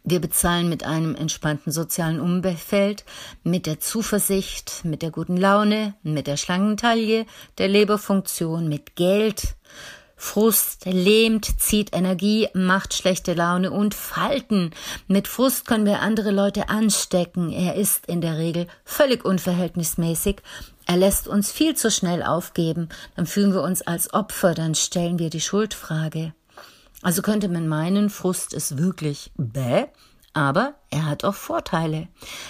Wir 0.04 0.20
bezahlen 0.20 0.68
mit 0.68 0.84
einem 0.84 1.16
entspannten 1.16 1.72
sozialen 1.72 2.20
Umfeld, 2.20 3.06
mit 3.44 3.66
der 3.66 3.80
Zuversicht, 3.80 4.84
mit 4.84 5.04
der 5.04 5.12
guten 5.12 5.38
Laune, 5.38 5.94
mit 6.04 6.28
der 6.28 6.36
schlanken 6.36 6.76
Taille, 6.76 7.26
der 7.60 7.70
Leberfunktion, 7.70 8.68
mit 8.68 8.98
Geld. 8.98 9.56
Frust 10.24 10.86
lähmt, 10.86 11.60
zieht 11.60 11.96
Energie, 11.96 12.48
macht 12.54 12.94
schlechte 12.94 13.34
Laune 13.34 13.72
und 13.72 13.96
Falten. 13.96 14.70
Mit 15.08 15.28
Frust 15.28 15.66
können 15.66 15.86
wir 15.86 16.00
andere 16.00 16.30
Leute 16.30 16.70
anstecken. 16.70 17.52
Er 17.52 17.74
ist 17.74 18.06
in 18.06 18.22
der 18.22 18.38
Regel 18.38 18.68
völlig 18.86 19.26
unverhältnismäßig. 19.26 20.38
Er 20.86 20.98
lässt 20.98 21.28
uns 21.28 21.52
viel 21.52 21.76
zu 21.76 21.90
schnell 21.90 22.22
aufgeben. 22.22 22.90
Dann 23.16 23.26
fühlen 23.26 23.52
wir 23.52 23.64
uns 23.64 23.82
als 23.82 24.14
Opfer, 24.14 24.54
dann 24.54 24.76
stellen 24.76 25.18
wir 25.18 25.32
die 25.32 25.42
Schuldfrage. 25.42 26.34
Also 27.02 27.24
könnte 27.24 27.50
man 27.50 27.68
meinen, 27.68 28.12
Frust 28.12 28.54
ist 28.54 28.78
wirklich 28.78 29.32
bäh, 29.38 29.88
aber 30.34 30.76
er 30.90 31.06
hat 31.06 31.24
auch 31.24 31.36
Vorteile. 31.36 32.08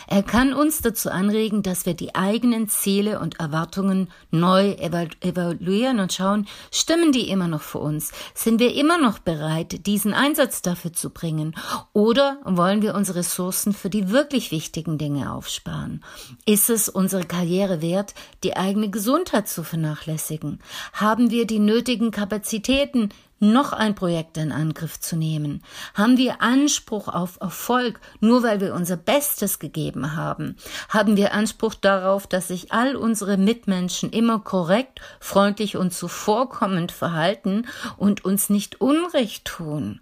Er 0.08 0.24
kann 0.24 0.54
uns 0.54 0.82
dazu 0.82 1.12
anregen, 1.12 1.62
dass 1.64 1.86
wir 1.86 1.94
die 1.94 2.16
eigenen 2.16 2.70
Ziele 2.70 3.20
und 3.20 3.40
Erwartungen 3.40 4.10
neu 4.32 4.72
evaluieren 4.72 6.00
und 6.00 6.12
schauen, 6.12 6.48
stimmen 6.72 7.12
die 7.12 7.30
immer 7.30 7.48
noch 7.48 7.62
für 7.62 7.78
uns? 7.80 8.12
Sind 8.34 8.60
wir 8.60 8.74
immer 8.76 8.98
noch 8.98 9.20
bereit, 9.20 9.86
diesen 9.86 10.14
Einsatz 10.14 10.62
dafür 10.62 10.94
zu 10.94 11.12
bringen? 11.12 11.56
Oder 11.94 12.40
wollen 12.44 12.82
wir 12.82 12.96
unsere 12.96 13.20
Ressourcen 13.20 13.74
für 13.74 13.90
die 13.90 14.10
wirklich 14.10 14.52
wichtigen 14.52 14.98
Dinge 14.98 15.32
aufsparen? 15.32 16.04
Ist 16.46 16.70
es 16.70 16.90
unsere 16.90 17.26
Karriere 17.26 17.82
wert, 17.82 18.16
die 18.44 18.58
eigene 18.58 18.90
Gesundheit 18.90 19.48
zu 19.48 19.64
vernachlässigen? 19.64 20.60
Haben 20.94 21.30
wir 21.30 21.46
die 21.46 21.60
nötigen 21.60 22.12
Kapazitäten, 22.12 23.10
noch 23.41 23.74
ein 23.74 23.95
Projekt 23.95 24.38
in 24.38 24.51
Angriff 24.51 25.00
zu 25.00 25.15
nehmen? 25.15 25.63
Haben 25.93 26.17
wir 26.17 26.41
Anspruch 26.41 27.07
auf 27.07 27.39
Erfolg, 27.41 28.00
nur 28.19 28.43
weil 28.43 28.62
wir 28.62 28.74
unser 28.74 28.98
Bestes 28.98 29.60
gegeben 29.60 30.15
haben? 30.15 30.55
Haben 30.89 31.17
wir 31.17 31.33
Anspruch 31.33 31.74
darauf, 31.74 32.27
dass 32.27 32.48
sich 32.48 32.71
all 32.71 32.95
unsere 32.95 33.38
Mitmenschen 33.38 34.12
immer 34.12 34.39
korrekt, 34.39 35.01
freundlich 35.19 35.75
und 35.75 35.93
zuvorkommend 35.93 36.91
verhalten 36.91 37.67
und 37.98 38.24
uns 38.24 38.50
nicht 38.50 38.79
Unrecht 38.79 39.45
tun? 39.45 40.01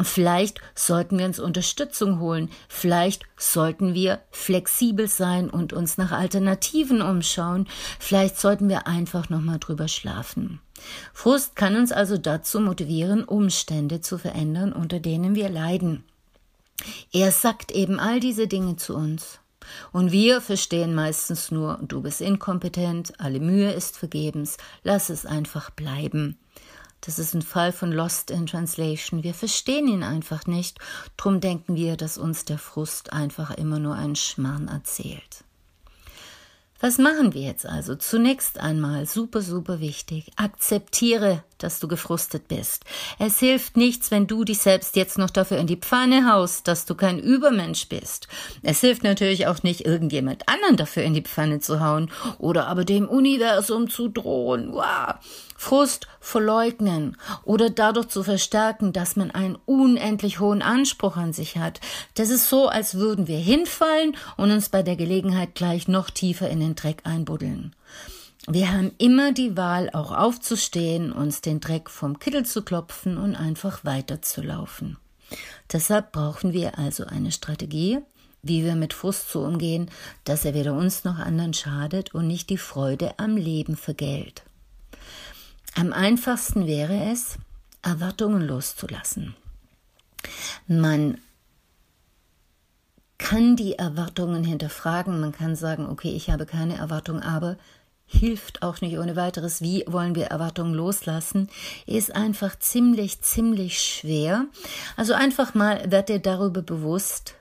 Vielleicht 0.00 0.60
sollten 0.74 1.18
wir 1.18 1.26
uns 1.26 1.38
Unterstützung 1.38 2.20
holen, 2.20 2.50
vielleicht 2.68 3.24
sollten 3.36 3.94
wir 3.94 4.20
flexibel 4.30 5.08
sein 5.08 5.50
und 5.50 5.72
uns 5.72 5.98
nach 5.98 6.12
Alternativen 6.12 7.02
umschauen, 7.02 7.68
vielleicht 7.98 8.38
sollten 8.38 8.68
wir 8.68 8.86
einfach 8.86 9.28
noch 9.28 9.40
mal 9.40 9.58
drüber 9.58 9.88
schlafen. 9.88 10.60
Frust 11.12 11.56
kann 11.56 11.76
uns 11.76 11.92
also 11.92 12.18
dazu 12.18 12.60
motivieren, 12.60 13.24
Umstände 13.24 14.00
zu 14.00 14.18
verändern, 14.18 14.72
unter 14.72 15.00
denen 15.00 15.34
wir 15.34 15.48
leiden. 15.48 16.04
Er 17.12 17.32
sagt 17.32 17.72
eben 17.72 17.98
all 17.98 18.20
diese 18.20 18.46
Dinge 18.46 18.76
zu 18.76 18.94
uns. 18.94 19.40
Und 19.92 20.12
wir 20.12 20.40
verstehen 20.40 20.94
meistens 20.94 21.50
nur, 21.50 21.78
du 21.82 22.00
bist 22.00 22.20
inkompetent, 22.20 23.20
alle 23.20 23.40
Mühe 23.40 23.70
ist 23.72 23.98
vergebens, 23.98 24.56
lass 24.82 25.10
es 25.10 25.26
einfach 25.26 25.70
bleiben. 25.70 26.38
Das 27.00 27.18
ist 27.18 27.34
ein 27.34 27.42
Fall 27.42 27.72
von 27.72 27.92
Lost 27.92 28.30
in 28.30 28.46
Translation. 28.46 29.22
Wir 29.22 29.34
verstehen 29.34 29.86
ihn 29.86 30.02
einfach 30.02 30.46
nicht. 30.46 30.78
Drum 31.16 31.40
denken 31.40 31.76
wir, 31.76 31.96
dass 31.96 32.18
uns 32.18 32.44
der 32.44 32.58
Frust 32.58 33.12
einfach 33.12 33.52
immer 33.52 33.78
nur 33.78 33.94
einen 33.94 34.16
Schmarrn 34.16 34.66
erzählt. 34.68 35.44
Was 36.80 36.98
machen 36.98 37.34
wir 37.34 37.42
jetzt 37.42 37.66
also? 37.66 37.96
Zunächst 37.96 38.60
einmal, 38.60 39.04
super, 39.06 39.42
super 39.42 39.80
wichtig, 39.80 40.30
akzeptiere, 40.36 41.42
dass 41.62 41.80
du 41.80 41.88
gefrustet 41.88 42.48
bist. 42.48 42.84
Es 43.18 43.38
hilft 43.38 43.76
nichts, 43.76 44.10
wenn 44.10 44.26
du 44.26 44.44
dich 44.44 44.58
selbst 44.58 44.96
jetzt 44.96 45.18
noch 45.18 45.30
dafür 45.30 45.58
in 45.58 45.66
die 45.66 45.76
Pfanne 45.76 46.32
haust, 46.32 46.68
dass 46.68 46.84
du 46.84 46.94
kein 46.94 47.18
Übermensch 47.18 47.88
bist. 47.88 48.28
Es 48.62 48.80
hilft 48.80 49.02
natürlich 49.02 49.46
auch 49.46 49.62
nicht, 49.62 49.84
irgendjemand 49.84 50.48
anderen 50.48 50.76
dafür 50.76 51.02
in 51.02 51.14
die 51.14 51.22
Pfanne 51.22 51.60
zu 51.60 51.80
hauen 51.80 52.10
oder 52.38 52.66
aber 52.66 52.84
dem 52.84 53.08
Universum 53.08 53.88
zu 53.90 54.08
drohen. 54.08 54.72
Wow. 54.72 55.14
Frust 55.60 56.06
verleugnen 56.20 57.16
oder 57.42 57.68
dadurch 57.68 58.08
zu 58.08 58.22
verstärken, 58.22 58.92
dass 58.92 59.16
man 59.16 59.32
einen 59.32 59.58
unendlich 59.66 60.38
hohen 60.38 60.62
Anspruch 60.62 61.16
an 61.16 61.32
sich 61.32 61.56
hat. 61.56 61.80
Das 62.14 62.30
ist 62.30 62.48
so, 62.48 62.68
als 62.68 62.94
würden 62.94 63.26
wir 63.26 63.38
hinfallen 63.38 64.16
und 64.36 64.52
uns 64.52 64.68
bei 64.68 64.84
der 64.84 64.94
Gelegenheit 64.94 65.56
gleich 65.56 65.88
noch 65.88 66.10
tiefer 66.10 66.48
in 66.48 66.60
den 66.60 66.76
Dreck 66.76 67.00
einbuddeln. 67.02 67.74
Wir 68.50 68.72
haben 68.72 68.92
immer 68.96 69.32
die 69.32 69.58
Wahl, 69.58 69.90
auch 69.92 70.10
aufzustehen, 70.10 71.12
uns 71.12 71.42
den 71.42 71.60
Dreck 71.60 71.90
vom 71.90 72.18
Kittel 72.18 72.46
zu 72.46 72.62
klopfen 72.62 73.18
und 73.18 73.36
einfach 73.36 73.84
weiterzulaufen. 73.84 74.96
Deshalb 75.70 76.12
brauchen 76.12 76.54
wir 76.54 76.78
also 76.78 77.04
eine 77.04 77.30
Strategie, 77.30 77.98
wie 78.40 78.64
wir 78.64 78.74
mit 78.74 78.94
Frust 78.94 79.28
so 79.28 79.44
umgehen, 79.44 79.90
dass 80.24 80.46
er 80.46 80.54
weder 80.54 80.72
uns 80.72 81.04
noch 81.04 81.18
anderen 81.18 81.52
schadet 81.52 82.14
und 82.14 82.26
nicht 82.26 82.48
die 82.48 82.56
Freude 82.56 83.18
am 83.18 83.36
Leben 83.36 83.76
vergällt. 83.76 84.44
Am 85.74 85.92
einfachsten 85.92 86.66
wäre 86.66 87.10
es, 87.12 87.36
Erwartungen 87.82 88.40
loszulassen. 88.40 89.36
Man 90.66 91.18
kann 93.18 93.56
die 93.56 93.74
Erwartungen 93.74 94.42
hinterfragen, 94.42 95.20
man 95.20 95.32
kann 95.32 95.54
sagen, 95.54 95.86
okay, 95.86 96.16
ich 96.16 96.30
habe 96.30 96.46
keine 96.46 96.78
Erwartung, 96.78 97.20
aber 97.20 97.58
hilft 98.08 98.62
auch 98.62 98.80
nicht 98.80 98.98
ohne 98.98 99.14
weiteres. 99.14 99.60
Wie 99.60 99.84
wollen 99.86 100.14
wir 100.14 100.26
Erwartungen 100.26 100.74
loslassen? 100.74 101.48
Ist 101.86 102.14
einfach 102.16 102.58
ziemlich, 102.58 103.20
ziemlich 103.20 103.80
schwer. 103.80 104.46
Also 104.96 105.12
einfach 105.12 105.54
mal 105.54 105.90
werd 105.90 106.08
dir 106.08 106.18
darüber 106.18 106.62
bewusst, 106.62 107.34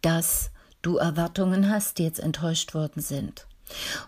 dass 0.00 0.50
du 0.82 0.96
Erwartungen 0.96 1.70
hast, 1.70 1.98
die 1.98 2.04
jetzt 2.04 2.20
enttäuscht 2.20 2.74
worden 2.74 3.02
sind. 3.02 3.46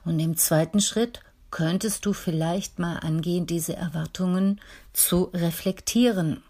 Und 0.04 0.18
im 0.18 0.36
zweiten 0.36 0.80
Schritt 0.80 1.20
könntest 1.50 2.04
du 2.06 2.12
vielleicht 2.12 2.78
mal 2.78 2.96
angehen, 2.96 3.46
diese 3.46 3.76
Erwartungen 3.76 4.60
zu 4.92 5.30
reflektieren. 5.32 6.42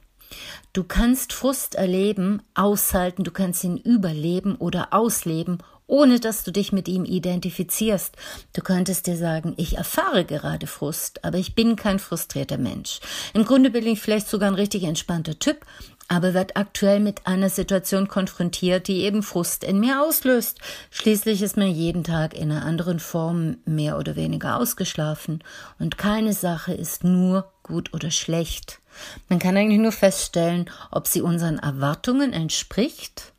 Du 0.73 0.83
kannst 0.85 1.33
Frust 1.33 1.75
erleben, 1.75 2.43
aushalten, 2.55 3.23
du 3.23 3.31
kannst 3.31 3.63
ihn 3.63 3.77
überleben 3.77 4.57
oder 4.57 4.93
ausleben, 4.93 5.59
ohne 5.87 6.21
dass 6.21 6.43
du 6.43 6.51
dich 6.51 6.73
mit 6.73 6.89
ihm 6.89 7.05
identifizierst. 7.05 8.15
Du 8.53 8.63
könntest 8.63 9.07
dir 9.07 9.17
sagen, 9.17 9.55
ich 9.57 9.77
erfahre 9.77 10.25
gerade 10.25 10.67
Frust, 10.67 11.25
aber 11.25 11.39
ich 11.39 11.55
bin 11.55 11.77
kein 11.77 11.99
frustrierter 11.99 12.59
Mensch. 12.59 13.01
Im 13.35 13.45
Grunde 13.45 13.71
bin 13.71 13.87
ich 13.87 14.01
vielleicht 14.01 14.29
sogar 14.29 14.49
ein 14.49 14.55
richtig 14.55 14.85
entspannter 14.85 15.39
Typ, 15.39 15.65
aber 16.09 16.35
wird 16.35 16.57
aktuell 16.57 17.01
mit 17.01 17.27
einer 17.27 17.51
Situation 17.51 18.09
konfrontiert, 18.09 18.89
die 18.89 19.01
eben 19.01 19.23
Frust 19.23 19.65
in 19.65 19.81
mir 19.81 20.03
auslöst. 20.03 20.61
Schließlich 20.91 21.43
ist 21.43 21.57
man 21.57 21.69
jeden 21.69 22.05
Tag 22.05 22.35
in 22.35 22.53
einer 22.53 22.65
anderen 22.65 23.01
Form 23.01 23.59
mehr 23.65 23.99
oder 23.99 24.17
weniger 24.17 24.57
ausgeschlafen 24.57 25.43
und 25.79 25.99
keine 25.99 26.33
Sache 26.33 26.75
ist 26.75 27.05
nur 27.05 27.53
gut 27.63 27.93
oder 27.93 28.11
schlecht. 28.11 28.81
Man 29.29 29.39
kann 29.39 29.57
eigentlich 29.57 29.81
nur 29.81 29.93
feststellen, 29.93 30.71
ob 30.91 31.07
sie 31.07 31.21
unseren 31.21 31.59
Erwartungen 31.59 32.33
entspricht 32.33 33.33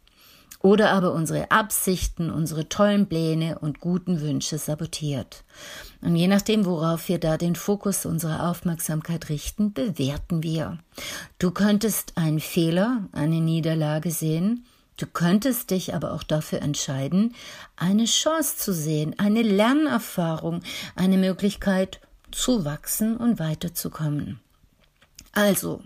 oder 0.62 0.92
aber 0.92 1.14
unsere 1.14 1.52
Absichten, 1.52 2.30
unsere 2.30 2.70
tollen 2.70 3.08
Pläne 3.08 3.60
und 3.60 3.80
guten 3.80 4.22
Wünsche 4.22 4.58
sabotiert. 4.58 5.44
Und 6.02 6.16
je 6.16 6.28
nachdem, 6.28 6.66
worauf 6.66 7.08
wir 7.08 7.20
da 7.20 7.38
den 7.38 7.56
Fokus 7.56 8.06
unserer 8.06 8.50
Aufmerksamkeit 8.50 9.30
richten, 9.30 9.74
bewerten 9.74 10.44
wir. 10.44 10.80
Du 11.40 11.52
könntest 11.52 12.14
einen 12.18 12.40
Fehler, 12.40 13.08
eine 13.12 13.42
Niederlage 13.42 14.12
sehen, 14.12 14.66
du 14.98 15.06
könntest 15.06 15.72
dich 15.72 15.94
aber 15.94 16.14
auch 16.14 16.24
dafür 16.24 16.62
entscheiden, 16.62 17.36
eine 17.76 18.06
Chance 18.06 18.58
zu 18.58 18.74
sehen, 18.74 19.16
eine 19.18 19.42
Lernerfahrung, 19.42 20.62
eine 20.96 21.18
Möglichkeit 21.18 22.02
zu 22.32 22.66
wachsen 22.66 23.18
und 23.18 23.40
weiterzukommen. 23.40 24.40
Also, 25.34 25.82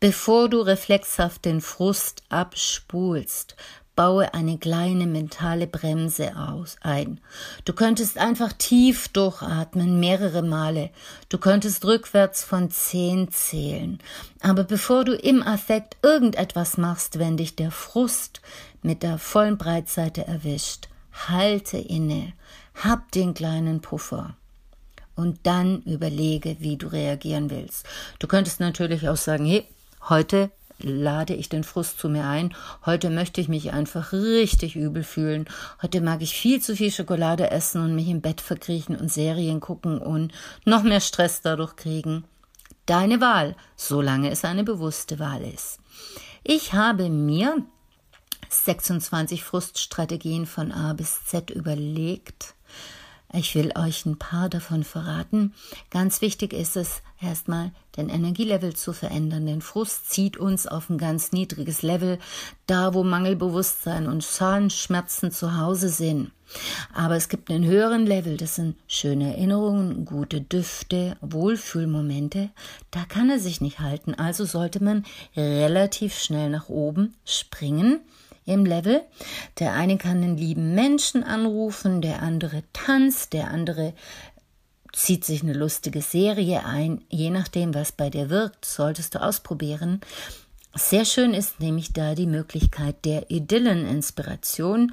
Bevor 0.00 0.48
du 0.48 0.60
reflexhaft 0.60 1.44
den 1.44 1.60
Frust 1.60 2.22
abspulst, 2.28 3.56
baue 3.96 4.32
eine 4.34 4.58
kleine 4.58 5.06
mentale 5.06 5.66
Bremse 5.66 6.36
aus, 6.36 6.76
ein. 6.82 7.20
Du 7.64 7.72
könntest 7.72 8.18
einfach 8.18 8.52
tief 8.52 9.08
durchatmen, 9.08 9.98
mehrere 9.98 10.42
Male. 10.42 10.90
Du 11.28 11.38
könntest 11.38 11.84
rückwärts 11.84 12.44
von 12.44 12.70
zehn 12.70 13.30
zählen. 13.32 13.98
Aber 14.40 14.64
bevor 14.64 15.04
du 15.04 15.14
im 15.14 15.42
Affekt 15.42 15.96
irgendetwas 16.02 16.76
machst, 16.76 17.18
wenn 17.18 17.36
dich 17.36 17.56
der 17.56 17.70
Frust 17.70 18.42
mit 18.82 19.02
der 19.02 19.18
vollen 19.18 19.56
Breitseite 19.56 20.26
erwischt, 20.26 20.88
halte 21.28 21.78
inne, 21.78 22.34
hab 22.74 23.10
den 23.12 23.34
kleinen 23.34 23.80
Puffer 23.80 24.36
und 25.14 25.38
dann 25.44 25.82
überlege, 25.82 26.56
wie 26.60 26.76
du 26.76 26.88
reagieren 26.88 27.50
willst. 27.50 27.86
Du 28.18 28.26
könntest 28.26 28.60
natürlich 28.60 29.08
auch 29.08 29.16
sagen, 29.16 29.46
hey, 29.46 29.66
heute 30.08 30.50
lade 30.78 31.34
ich 31.34 31.48
den 31.48 31.64
Frust 31.64 31.98
zu 31.98 32.08
mir 32.08 32.24
ein. 32.26 32.54
Heute 32.84 33.10
möchte 33.10 33.40
ich 33.40 33.48
mich 33.48 33.72
einfach 33.72 34.12
richtig 34.12 34.76
übel 34.76 35.04
fühlen. 35.04 35.46
Heute 35.82 36.00
mag 36.00 36.22
ich 36.22 36.34
viel 36.34 36.60
zu 36.60 36.76
viel 36.76 36.90
Schokolade 36.90 37.50
essen 37.50 37.82
und 37.82 37.94
mich 37.94 38.08
im 38.08 38.20
Bett 38.20 38.40
verkriechen 38.40 38.96
und 38.96 39.12
Serien 39.12 39.60
gucken 39.60 39.98
und 39.98 40.32
noch 40.64 40.82
mehr 40.82 41.00
Stress 41.00 41.40
dadurch 41.40 41.76
kriegen. 41.76 42.24
Deine 42.86 43.20
Wahl, 43.20 43.56
solange 43.76 44.30
es 44.30 44.44
eine 44.44 44.64
bewusste 44.64 45.18
Wahl 45.18 45.42
ist. 45.42 45.80
Ich 46.44 46.72
habe 46.72 47.08
mir 47.08 47.64
26 48.48 49.42
Fruststrategien 49.42 50.46
von 50.46 50.72
A 50.72 50.92
bis 50.92 51.24
Z 51.24 51.50
überlegt. 51.50 52.55
Ich 53.32 53.54
will 53.54 53.72
euch 53.76 54.06
ein 54.06 54.18
paar 54.18 54.48
davon 54.48 54.84
verraten. 54.84 55.52
Ganz 55.90 56.20
wichtig 56.20 56.52
ist 56.52 56.76
es, 56.76 57.02
erstmal 57.20 57.72
den 57.96 58.08
Energielevel 58.08 58.74
zu 58.74 58.92
verändern. 58.92 59.46
Denn 59.46 59.60
Frust 59.60 60.10
zieht 60.10 60.36
uns 60.36 60.66
auf 60.66 60.90
ein 60.90 60.98
ganz 60.98 61.32
niedriges 61.32 61.82
Level, 61.82 62.18
da 62.66 62.94
wo 62.94 63.02
Mangelbewusstsein 63.02 64.06
und 64.06 64.22
Zahnschmerzen 64.22 65.32
zu 65.32 65.58
Hause 65.58 65.88
sind. 65.88 66.30
Aber 66.94 67.16
es 67.16 67.28
gibt 67.28 67.50
einen 67.50 67.64
höheren 67.64 68.06
Level, 68.06 68.36
das 68.36 68.54
sind 68.54 68.76
schöne 68.86 69.36
Erinnerungen, 69.36 70.04
gute 70.04 70.40
Düfte, 70.40 71.16
Wohlfühlmomente. 71.20 72.50
Da 72.92 73.04
kann 73.04 73.28
er 73.30 73.40
sich 73.40 73.60
nicht 73.60 73.80
halten, 73.80 74.14
also 74.14 74.44
sollte 74.44 74.82
man 74.82 75.04
relativ 75.36 76.16
schnell 76.16 76.48
nach 76.50 76.68
oben 76.68 77.14
springen 77.24 78.00
im 78.46 78.64
Level. 78.64 79.02
Der 79.58 79.74
eine 79.74 79.98
kann 79.98 80.22
einen 80.22 80.38
lieben 80.38 80.74
Menschen 80.74 81.22
anrufen, 81.22 82.00
der 82.00 82.22
andere 82.22 82.62
tanzt, 82.72 83.34
der 83.34 83.48
andere 83.50 83.92
zieht 84.92 85.26
sich 85.26 85.42
eine 85.42 85.52
lustige 85.52 86.00
Serie 86.00 86.64
ein, 86.64 87.04
je 87.10 87.28
nachdem, 87.28 87.74
was 87.74 87.92
bei 87.92 88.08
dir 88.08 88.30
wirkt, 88.30 88.64
solltest 88.64 89.14
du 89.14 89.22
ausprobieren. 89.22 90.00
Sehr 90.74 91.04
schön 91.04 91.34
ist 91.34 91.60
nämlich 91.60 91.92
da 91.92 92.14
die 92.14 92.26
Möglichkeit 92.26 93.04
der 93.04 93.30
Idyllen-Inspiration 93.30 94.92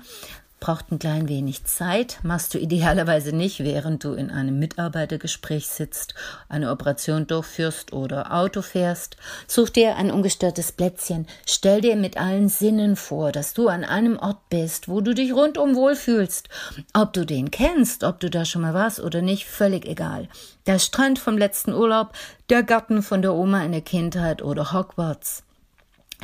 braucht 0.64 0.94
ein 0.94 1.00
klein 1.00 1.28
wenig 1.28 1.66
Zeit, 1.66 2.20
machst 2.24 2.54
du 2.54 2.58
idealerweise 2.58 3.36
nicht, 3.36 3.66
während 3.66 4.06
du 4.06 4.14
in 4.14 4.32
einem 4.32 4.60
Mitarbeitergespräch 4.60 5.68
sitzt, 5.68 6.16
eine 6.48 6.72
Operation 6.72 7.28
durchführst 7.28 7.92
oder 7.92 8.34
Auto 8.34 8.62
fährst. 8.62 9.18
Such 9.46 9.72
dir 9.72 9.98
ein 9.98 10.10
ungestörtes 10.10 10.72
Plätzchen, 10.72 11.28
stell 11.46 11.82
dir 11.82 11.98
mit 11.98 12.16
allen 12.16 12.48
Sinnen 12.48 12.96
vor, 12.96 13.34
dass 13.34 13.54
du 13.54 13.68
an 13.68 13.84
einem 13.84 14.18
Ort 14.18 14.48
bist, 14.48 14.88
wo 14.88 15.02
du 15.02 15.14
dich 15.14 15.34
rundum 15.34 15.76
wohlfühlst. 15.76 16.48
Ob 16.94 17.12
du 17.12 17.26
den 17.26 17.52
kennst, 17.52 18.06
ob 18.06 18.22
du 18.22 18.30
da 18.30 18.46
schon 18.46 18.62
mal 18.62 18.74
warst 18.74 19.02
oder 19.02 19.22
nicht, 19.22 19.46
völlig 19.46 19.86
egal. 19.86 20.30
Der 20.66 20.80
Strand 20.80 21.20
vom 21.20 21.38
letzten 21.38 21.74
Urlaub, 21.74 22.14
der 22.50 22.64
Garten 22.64 23.04
von 23.04 23.22
der 23.22 23.34
Oma 23.34 23.66
in 23.66 23.74
der 23.74 23.82
Kindheit 23.82 24.42
oder 24.42 24.72
Hogwarts. 24.72 25.44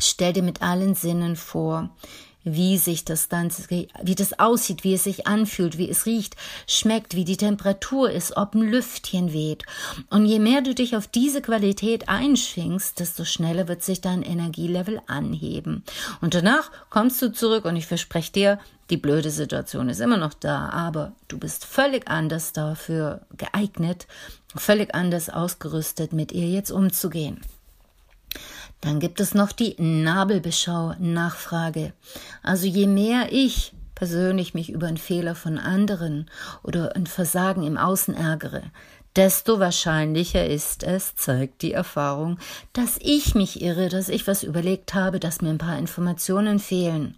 Stell 0.01 0.31
dir 0.31 0.43
mit 0.43 0.61
allen 0.61 0.95
Sinnen 0.95 1.35
vor, 1.35 1.89
wie 2.43 2.77
sich 2.77 3.05
das 3.05 3.27
dann, 3.27 3.51
wie 3.69 4.15
das 4.15 4.39
aussieht, 4.39 4.83
wie 4.83 4.93
es 4.93 5.03
sich 5.03 5.27
anfühlt, 5.27 5.77
wie 5.77 5.89
es 5.89 6.05
riecht, 6.05 6.35
schmeckt, 6.67 7.15
wie 7.15 7.25
die 7.25 7.37
Temperatur 7.37 8.09
ist, 8.09 8.37
ob 8.37 8.55
ein 8.55 8.61
Lüftchen 8.61 9.33
weht. 9.33 9.63
Und 10.09 10.25
je 10.25 10.39
mehr 10.39 10.61
du 10.61 10.73
dich 10.73 10.95
auf 10.95 11.07
diese 11.07 11.41
Qualität 11.41 12.07
einschwingst, 12.07 12.99
desto 12.99 13.25
schneller 13.25 13.67
wird 13.67 13.83
sich 13.83 14.01
dein 14.01 14.23
Energielevel 14.23 15.01
anheben. 15.07 15.83
Und 16.21 16.33
danach 16.33 16.71
kommst 16.89 17.21
du 17.21 17.31
zurück 17.31 17.65
und 17.65 17.75
ich 17.75 17.87
verspreche 17.87 18.31
dir, 18.31 18.59
die 18.89 18.97
blöde 18.97 19.29
Situation 19.29 19.89
ist 19.89 19.99
immer 19.99 20.17
noch 20.17 20.33
da, 20.33 20.69
aber 20.69 21.11
du 21.27 21.37
bist 21.37 21.65
völlig 21.65 22.09
anders 22.09 22.53
dafür 22.53 23.21
geeignet, 23.37 24.07
völlig 24.55 24.95
anders 24.95 25.29
ausgerüstet, 25.29 26.11
mit 26.11 26.31
ihr 26.31 26.47
jetzt 26.47 26.71
umzugehen. 26.71 27.41
Dann 28.81 28.99
gibt 28.99 29.19
es 29.19 29.33
noch 29.33 29.51
die 29.51 29.75
Nabelbeschau-Nachfrage. 29.77 31.93
Also 32.41 32.65
je 32.65 32.87
mehr 32.87 33.27
ich 33.31 33.73
persönlich 33.95 34.53
mich 34.53 34.71
über 34.71 34.87
einen 34.87 34.97
Fehler 34.97 35.35
von 35.35 35.57
anderen 35.57 36.29
oder 36.63 36.95
ein 36.95 37.05
Versagen 37.05 37.63
im 37.63 37.77
Außen 37.77 38.15
ärgere, 38.15 38.63
desto 39.17 39.59
wahrscheinlicher 39.59 40.45
ist 40.45 40.83
es, 40.83 41.15
zeigt 41.15 41.61
die 41.61 41.73
Erfahrung, 41.73 42.37
dass 42.71 42.97
ich 43.01 43.35
mich 43.35 43.61
irre, 43.61 43.89
dass 43.89 44.07
ich 44.07 44.27
was 44.27 44.43
überlegt 44.43 44.93
habe, 44.93 45.19
dass 45.19 45.41
mir 45.41 45.49
ein 45.49 45.57
paar 45.57 45.77
Informationen 45.77 46.59
fehlen. 46.59 47.17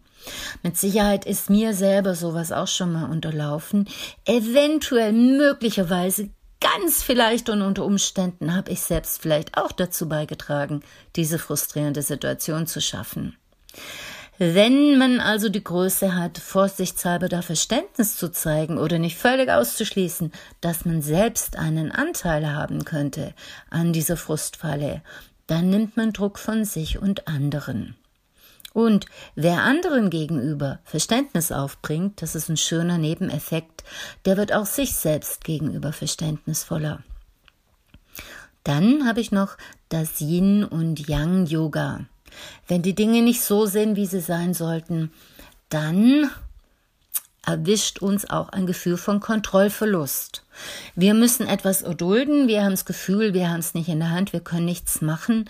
Mit 0.64 0.78
Sicherheit 0.78 1.26
ist 1.26 1.50
mir 1.50 1.74
selber 1.74 2.16
sowas 2.16 2.52
auch 2.52 2.68
schon 2.68 2.94
mal 2.94 3.10
unterlaufen. 3.10 3.88
Eventuell, 4.26 5.14
möglicherweise 5.14 6.30
ganz 6.62 7.04
vielleicht 7.04 7.50
und 7.50 7.62
unter 7.62 7.84
Umständen 7.84 8.56
habe 8.56 8.72
ich 8.72 8.82
selbst 8.82 9.22
vielleicht 9.22 9.58
auch 9.58 9.72
dazu 9.72 10.08
beigetragen, 10.08 10.82
diese 11.16 11.40
frustrierende 11.40 12.02
Situation 12.02 12.68
zu 12.68 12.80
schaffen. 12.80 13.36
Wenn 14.38 14.98
man 14.98 15.20
also 15.20 15.50
die 15.50 15.64
Größe 15.64 16.16
hat, 16.16 16.38
vorsichtshalber 16.38 17.30
da 17.30 17.42
Verständnis 17.42 18.18
zu 18.18 18.32
zeigen 18.32 18.78
oder 18.78 18.98
nicht 18.98 19.18
völlig 19.18 19.50
auszuschließen, 19.50 20.32
dass 20.62 20.86
man 20.86 21.02
selbst 21.02 21.58
einen 21.60 21.92
Anteil 21.92 22.52
haben 22.52 22.86
könnte 22.86 23.34
an 23.70 23.94
dieser 23.94 24.18
Frustfalle, 24.18 25.02
dann 25.46 25.70
nimmt 25.70 25.98
man 25.98 26.14
Druck 26.14 26.40
von 26.40 26.66
sich 26.66 26.98
und 26.98 27.28
anderen. 27.28 27.96
Und 28.74 29.06
wer 29.36 29.64
anderen 29.64 30.10
gegenüber 30.10 30.80
Verständnis 30.86 31.52
aufbringt, 31.52 32.22
das 32.22 32.36
ist 32.36 32.50
ein 32.50 32.58
schöner 32.58 32.98
Nebeneffekt, 32.98 33.84
der 34.26 34.38
wird 34.38 34.54
auch 34.54 34.66
sich 34.66 34.94
selbst 34.96 35.44
gegenüber 35.44 35.92
verständnisvoller. 35.92 37.04
Dann 38.64 39.08
habe 39.08 39.20
ich 39.20 39.32
noch 39.32 39.58
das 39.90 40.22
Yin 40.22 40.64
und 40.64 41.08
Yang 41.08 41.48
Yoga. 41.48 42.06
Wenn 42.68 42.82
die 42.82 42.96
Dinge 42.96 43.22
nicht 43.22 43.42
so 43.42 43.66
sind, 43.66 43.96
wie 43.96 44.06
sie 44.06 44.22
sein 44.22 44.54
sollten, 44.54 45.12
dann 45.70 46.30
erwischt 47.46 48.00
uns 48.00 48.30
auch 48.30 48.50
ein 48.50 48.68
Gefühl 48.68 48.98
von 48.98 49.20
Kontrollverlust. 49.20 50.44
Wir 50.96 51.14
müssen 51.14 51.48
etwas 51.48 51.82
erdulden, 51.82 52.48
wir 52.48 52.64
haben 52.64 52.72
das 52.72 52.86
Gefühl, 52.86 53.34
wir 53.34 53.50
haben 53.50 53.60
es 53.60 53.74
nicht 53.74 53.90
in 53.90 54.00
der 54.00 54.12
Hand, 54.12 54.32
wir 54.32 54.42
können 54.42 54.66
nichts 54.66 55.02
machen, 55.02 55.50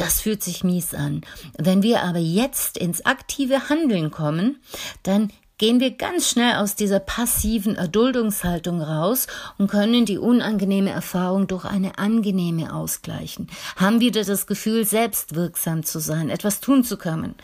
das 0.00 0.22
fühlt 0.22 0.42
sich 0.42 0.64
mies 0.64 0.94
an. 0.94 1.20
Wenn 1.58 1.82
wir 1.82 2.02
aber 2.02 2.18
jetzt 2.18 2.78
ins 2.78 3.04
aktive 3.04 3.68
Handeln 3.68 4.10
kommen, 4.10 4.60
dann 5.02 5.30
gehen 5.60 5.78
wir 5.78 5.90
ganz 5.90 6.30
schnell 6.30 6.54
aus 6.54 6.74
dieser 6.74 7.00
passiven 7.00 7.76
Erduldungshaltung 7.76 8.80
raus 8.80 9.26
und 9.58 9.70
können 9.70 10.06
die 10.06 10.16
unangenehme 10.16 10.88
Erfahrung 10.88 11.48
durch 11.48 11.66
eine 11.66 11.98
angenehme 11.98 12.72
ausgleichen. 12.72 13.46
Haben 13.76 14.00
wieder 14.00 14.24
das 14.24 14.46
Gefühl, 14.46 14.86
selbst 14.86 15.34
wirksam 15.34 15.84
zu 15.84 15.98
sein, 15.98 16.30
etwas 16.30 16.60
tun 16.60 16.82
zu 16.82 16.96
können. 16.96 17.34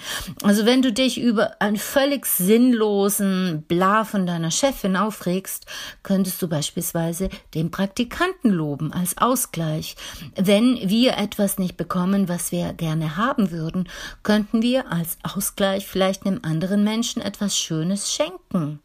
Also 0.42 0.64
wenn 0.64 0.81
du 0.81 0.94
dich 0.94 1.20
über 1.20 1.61
einen 1.61 1.76
völlig 1.76 2.24
sinnlosen 2.24 3.64
Bla 3.68 4.05
von 4.05 4.24
deiner 4.24 4.50
Chefin 4.50 4.96
aufregst, 4.96 5.66
könntest 6.02 6.40
du 6.40 6.48
beispielsweise 6.48 7.29
den 7.52 7.70
Praktikanten 7.70 8.50
loben 8.50 8.94
als 8.94 9.18
Ausgleich. 9.18 9.94
Wenn 10.37 10.76
wir 10.88 11.18
etwas 11.18 11.59
nicht 11.59 11.76
bekommen, 11.76 12.31
was 12.31 12.50
wir 12.50 12.72
gerne 12.72 13.18
haben 13.18 13.50
würden, 13.50 13.90
könnten 14.22 14.62
wir 14.62 14.90
als 14.90 15.18
Ausgleich 15.22 15.87
vielleicht 15.87 16.24
einem 16.24 16.40
anderen 16.44 16.83
Menschen 16.83 17.20
etwas 17.20 17.59
Schönes 17.59 18.06
schenken. 18.12 18.81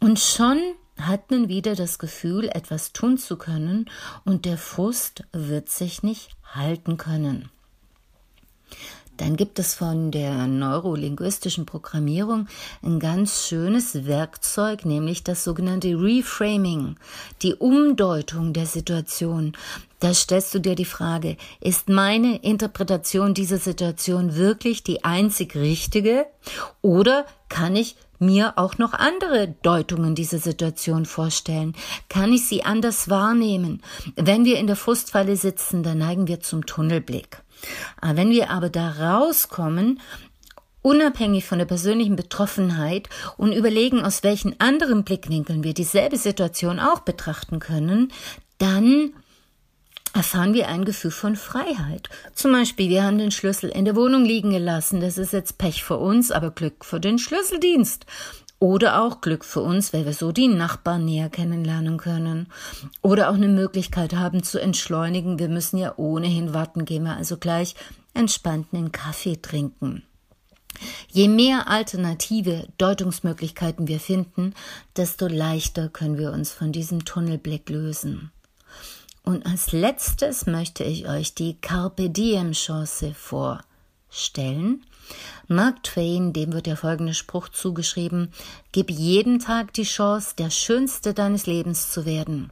Und 0.00 0.18
schon 0.18 0.58
hat 1.00 1.30
man 1.30 1.48
wieder 1.48 1.74
das 1.74 1.98
Gefühl, 1.98 2.48
etwas 2.48 2.92
tun 2.92 3.18
zu 3.18 3.36
können, 3.36 3.88
und 4.24 4.44
der 4.44 4.58
Frust 4.58 5.24
wird 5.32 5.68
sich 5.68 6.02
nicht 6.02 6.30
halten 6.54 6.96
können. 6.96 7.50
Dann 9.18 9.36
gibt 9.36 9.58
es 9.58 9.74
von 9.74 10.12
der 10.12 10.46
neurolinguistischen 10.46 11.66
Programmierung 11.66 12.46
ein 12.82 13.00
ganz 13.00 13.48
schönes 13.48 14.06
Werkzeug, 14.06 14.84
nämlich 14.84 15.24
das 15.24 15.42
sogenannte 15.42 15.88
Reframing, 15.88 16.96
die 17.42 17.54
Umdeutung 17.54 18.52
der 18.52 18.66
Situation. 18.66 19.56
Da 19.98 20.14
stellst 20.14 20.54
du 20.54 20.60
dir 20.60 20.76
die 20.76 20.84
Frage, 20.84 21.36
ist 21.60 21.88
meine 21.88 22.36
Interpretation 22.42 23.34
dieser 23.34 23.58
Situation 23.58 24.36
wirklich 24.36 24.84
die 24.84 25.02
einzig 25.02 25.56
richtige 25.56 26.26
oder 26.80 27.26
kann 27.48 27.74
ich 27.74 27.96
mir 28.18 28.54
auch 28.56 28.78
noch 28.78 28.92
andere 28.92 29.48
Deutungen 29.62 30.14
dieser 30.14 30.38
Situation 30.38 31.06
vorstellen? 31.06 31.74
Kann 32.08 32.32
ich 32.32 32.46
sie 32.46 32.64
anders 32.64 33.08
wahrnehmen? 33.08 33.82
Wenn 34.16 34.44
wir 34.44 34.58
in 34.58 34.66
der 34.66 34.76
Frustfalle 34.76 35.36
sitzen, 35.36 35.82
dann 35.82 35.98
neigen 35.98 36.26
wir 36.26 36.40
zum 36.40 36.66
Tunnelblick. 36.66 37.42
Ah, 38.00 38.14
wenn 38.14 38.30
wir 38.30 38.50
aber 38.50 38.70
da 38.70 38.90
rauskommen, 38.90 40.00
unabhängig 40.82 41.44
von 41.44 41.58
der 41.58 41.66
persönlichen 41.66 42.16
Betroffenheit 42.16 43.08
und 43.36 43.52
überlegen, 43.52 44.02
aus 44.02 44.22
welchen 44.22 44.58
anderen 44.60 45.04
Blickwinkeln 45.04 45.64
wir 45.64 45.74
dieselbe 45.74 46.16
Situation 46.16 46.78
auch 46.78 47.00
betrachten 47.00 47.58
können, 47.58 48.12
dann 48.58 49.12
erfahren 50.14 50.54
wir 50.54 50.68
ein 50.68 50.84
Gefühl 50.84 51.10
von 51.10 51.36
Freiheit. 51.36 52.08
Zum 52.34 52.52
Beispiel, 52.52 52.88
wir 52.88 53.04
haben 53.04 53.18
den 53.18 53.30
Schlüssel 53.30 53.70
in 53.70 53.84
der 53.84 53.96
Wohnung 53.96 54.24
liegen 54.24 54.50
gelassen. 54.50 55.00
Das 55.00 55.18
ist 55.18 55.32
jetzt 55.32 55.58
Pech 55.58 55.84
für 55.84 55.96
uns, 55.96 56.30
aber 56.30 56.50
Glück 56.50 56.84
für 56.84 57.00
den 57.00 57.18
Schlüsseldienst. 57.18 58.06
Oder 58.60 59.02
auch 59.02 59.20
Glück 59.20 59.44
für 59.44 59.60
uns, 59.60 59.92
weil 59.92 60.04
wir 60.04 60.14
so 60.14 60.32
die 60.32 60.48
Nachbarn 60.48 61.04
näher 61.04 61.28
kennenlernen 61.28 61.96
können. 61.96 62.48
Oder 63.02 63.30
auch 63.30 63.34
eine 63.34 63.48
Möglichkeit 63.48 64.14
haben 64.14 64.42
zu 64.42 64.60
entschleunigen. 64.60 65.38
Wir 65.38 65.48
müssen 65.48 65.78
ja 65.78 65.94
ohnehin 65.96 66.54
warten, 66.54 66.84
gehen 66.84 67.04
wir 67.04 67.16
also 67.16 67.36
gleich 67.36 67.76
entspannten 68.14 68.90
Kaffee 68.90 69.36
trinken. 69.40 70.02
Je 71.10 71.28
mehr 71.28 71.68
alternative 71.68 72.68
Deutungsmöglichkeiten 72.78 73.88
wir 73.88 74.00
finden, 74.00 74.54
desto 74.96 75.26
leichter 75.26 75.88
können 75.88 76.18
wir 76.18 76.32
uns 76.32 76.52
von 76.52 76.72
diesem 76.72 77.04
Tunnelblick 77.04 77.68
lösen. 77.68 78.32
Und 79.28 79.44
als 79.44 79.72
letztes 79.72 80.46
möchte 80.46 80.84
ich 80.84 81.06
euch 81.06 81.34
die 81.34 81.58
Carpe 81.60 82.08
Diem 82.08 82.52
Chance 82.52 83.12
vorstellen. 83.12 84.86
Mark 85.48 85.82
Twain, 85.82 86.32
dem 86.32 86.54
wird 86.54 86.64
der 86.64 86.78
folgende 86.78 87.12
Spruch 87.12 87.50
zugeschrieben, 87.50 88.32
gib 88.72 88.90
jeden 88.90 89.38
Tag 89.38 89.74
die 89.74 89.82
Chance, 89.82 90.34
der 90.38 90.48
Schönste 90.48 91.12
deines 91.12 91.44
Lebens 91.44 91.92
zu 91.92 92.06
werden. 92.06 92.50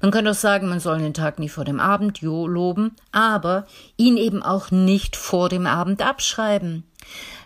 Man 0.00 0.10
könnte 0.10 0.30
auch 0.30 0.34
sagen, 0.34 0.68
man 0.68 0.80
soll 0.80 0.98
den 0.98 1.14
Tag 1.14 1.38
nie 1.38 1.48
vor 1.48 1.64
dem 1.64 1.80
Abend 1.80 2.20
loben, 2.22 2.96
aber 3.10 3.66
ihn 3.96 4.16
eben 4.16 4.42
auch 4.42 4.70
nicht 4.70 5.16
vor 5.16 5.48
dem 5.48 5.66
Abend 5.66 6.02
abschreiben. 6.02 6.84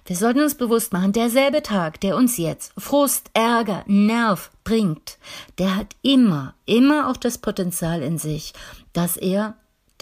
Wir 0.06 0.16
sollten 0.16 0.40
uns 0.40 0.54
bewusst 0.54 0.92
machen, 0.92 1.12
derselbe 1.12 1.62
Tag, 1.62 2.00
der 2.00 2.16
uns 2.16 2.36
jetzt 2.36 2.72
Frust, 2.78 3.30
Ärger, 3.34 3.82
Nerv 3.86 4.50
bringt, 4.62 5.18
der 5.58 5.74
hat 5.74 5.96
immer, 6.02 6.54
immer 6.64 7.10
auch 7.10 7.16
das 7.16 7.38
Potenzial 7.38 8.02
in 8.02 8.16
sich, 8.16 8.52
dass 8.92 9.16
er 9.16 9.56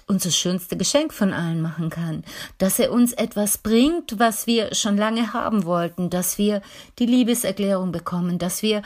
uns 0.06 0.24
das 0.24 0.36
schönste 0.36 0.76
Geschenk 0.76 1.14
von 1.14 1.32
allen 1.32 1.62
machen 1.62 1.88
kann, 1.88 2.24
dass 2.58 2.78
er 2.78 2.92
uns 2.92 3.12
etwas 3.12 3.58
bringt, 3.58 4.18
was 4.18 4.46
wir 4.46 4.74
schon 4.74 4.96
lange 4.96 5.32
haben 5.32 5.64
wollten, 5.64 6.10
dass 6.10 6.36
wir 6.36 6.60
die 6.98 7.06
Liebeserklärung 7.06 7.90
bekommen, 7.90 8.38
dass 8.38 8.62
wir 8.62 8.82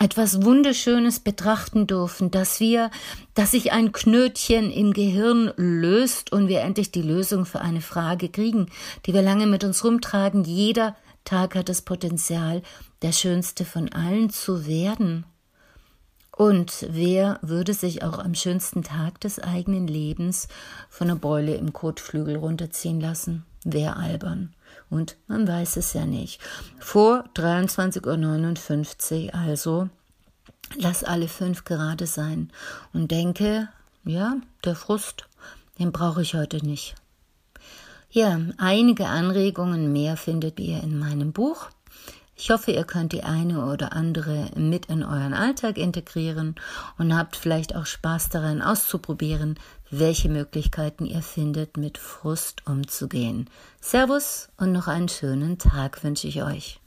etwas 0.00 0.42
Wunderschönes 0.42 1.20
betrachten 1.20 1.86
dürfen, 1.86 2.30
dass 2.30 2.58
wir, 2.58 2.90
dass 3.34 3.50
sich 3.50 3.70
ein 3.70 3.92
Knötchen 3.92 4.72
im 4.72 4.94
Gehirn 4.94 5.52
löst 5.56 6.32
und 6.32 6.48
wir 6.48 6.62
endlich 6.62 6.90
die 6.90 7.02
Lösung 7.02 7.44
für 7.44 7.60
eine 7.60 7.82
Frage 7.82 8.30
kriegen, 8.30 8.66
die 9.04 9.12
wir 9.12 9.20
lange 9.20 9.46
mit 9.46 9.62
uns 9.62 9.84
rumtragen. 9.84 10.44
Jeder 10.44 10.96
Tag 11.24 11.54
hat 11.54 11.68
das 11.68 11.82
Potenzial, 11.82 12.62
der 13.02 13.12
schönste 13.12 13.66
von 13.66 13.92
allen 13.92 14.30
zu 14.30 14.66
werden. 14.66 15.26
Und 16.34 16.86
wer 16.88 17.38
würde 17.42 17.74
sich 17.74 18.02
auch 18.02 18.18
am 18.18 18.34
schönsten 18.34 18.82
Tag 18.82 19.20
des 19.20 19.38
eigenen 19.38 19.86
Lebens 19.86 20.48
von 20.88 21.10
einer 21.10 21.20
Beule 21.20 21.56
im 21.56 21.74
Kotflügel 21.74 22.36
runterziehen 22.36 23.02
lassen? 23.02 23.44
Wer 23.64 23.98
albern? 23.98 24.54
Und 24.88 25.16
man 25.28 25.46
weiß 25.46 25.76
es 25.76 25.92
ja 25.92 26.04
nicht. 26.04 26.40
Vor 26.78 27.24
23.59 27.34 29.26
Uhr 29.26 29.34
also 29.34 29.88
lass 30.76 31.04
alle 31.04 31.28
fünf 31.28 31.64
gerade 31.64 32.06
sein 32.06 32.50
und 32.92 33.10
denke, 33.10 33.68
ja, 34.04 34.36
der 34.64 34.74
Frust, 34.74 35.26
den 35.78 35.92
brauche 35.92 36.22
ich 36.22 36.34
heute 36.34 36.64
nicht. 36.64 36.94
Ja, 38.10 38.40
einige 38.58 39.06
Anregungen 39.06 39.92
mehr 39.92 40.16
findet 40.16 40.58
ihr 40.58 40.82
in 40.82 40.98
meinem 40.98 41.32
Buch. 41.32 41.68
Ich 42.34 42.50
hoffe, 42.50 42.72
ihr 42.72 42.84
könnt 42.84 43.12
die 43.12 43.22
eine 43.22 43.66
oder 43.66 43.92
andere 43.92 44.50
mit 44.56 44.86
in 44.86 45.04
euren 45.04 45.34
Alltag 45.34 45.76
integrieren 45.76 46.54
und 46.96 47.16
habt 47.16 47.36
vielleicht 47.36 47.76
auch 47.76 47.84
Spaß 47.84 48.30
daran 48.30 48.62
auszuprobieren, 48.62 49.60
welche 49.90 50.28
Möglichkeiten 50.28 51.06
ihr 51.06 51.22
findet, 51.22 51.76
mit 51.76 51.98
Frust 51.98 52.66
umzugehen. 52.66 53.50
Servus 53.80 54.48
und 54.56 54.72
noch 54.72 54.88
einen 54.88 55.08
schönen 55.08 55.58
Tag 55.58 56.02
wünsche 56.04 56.28
ich 56.28 56.42
euch. 56.42 56.80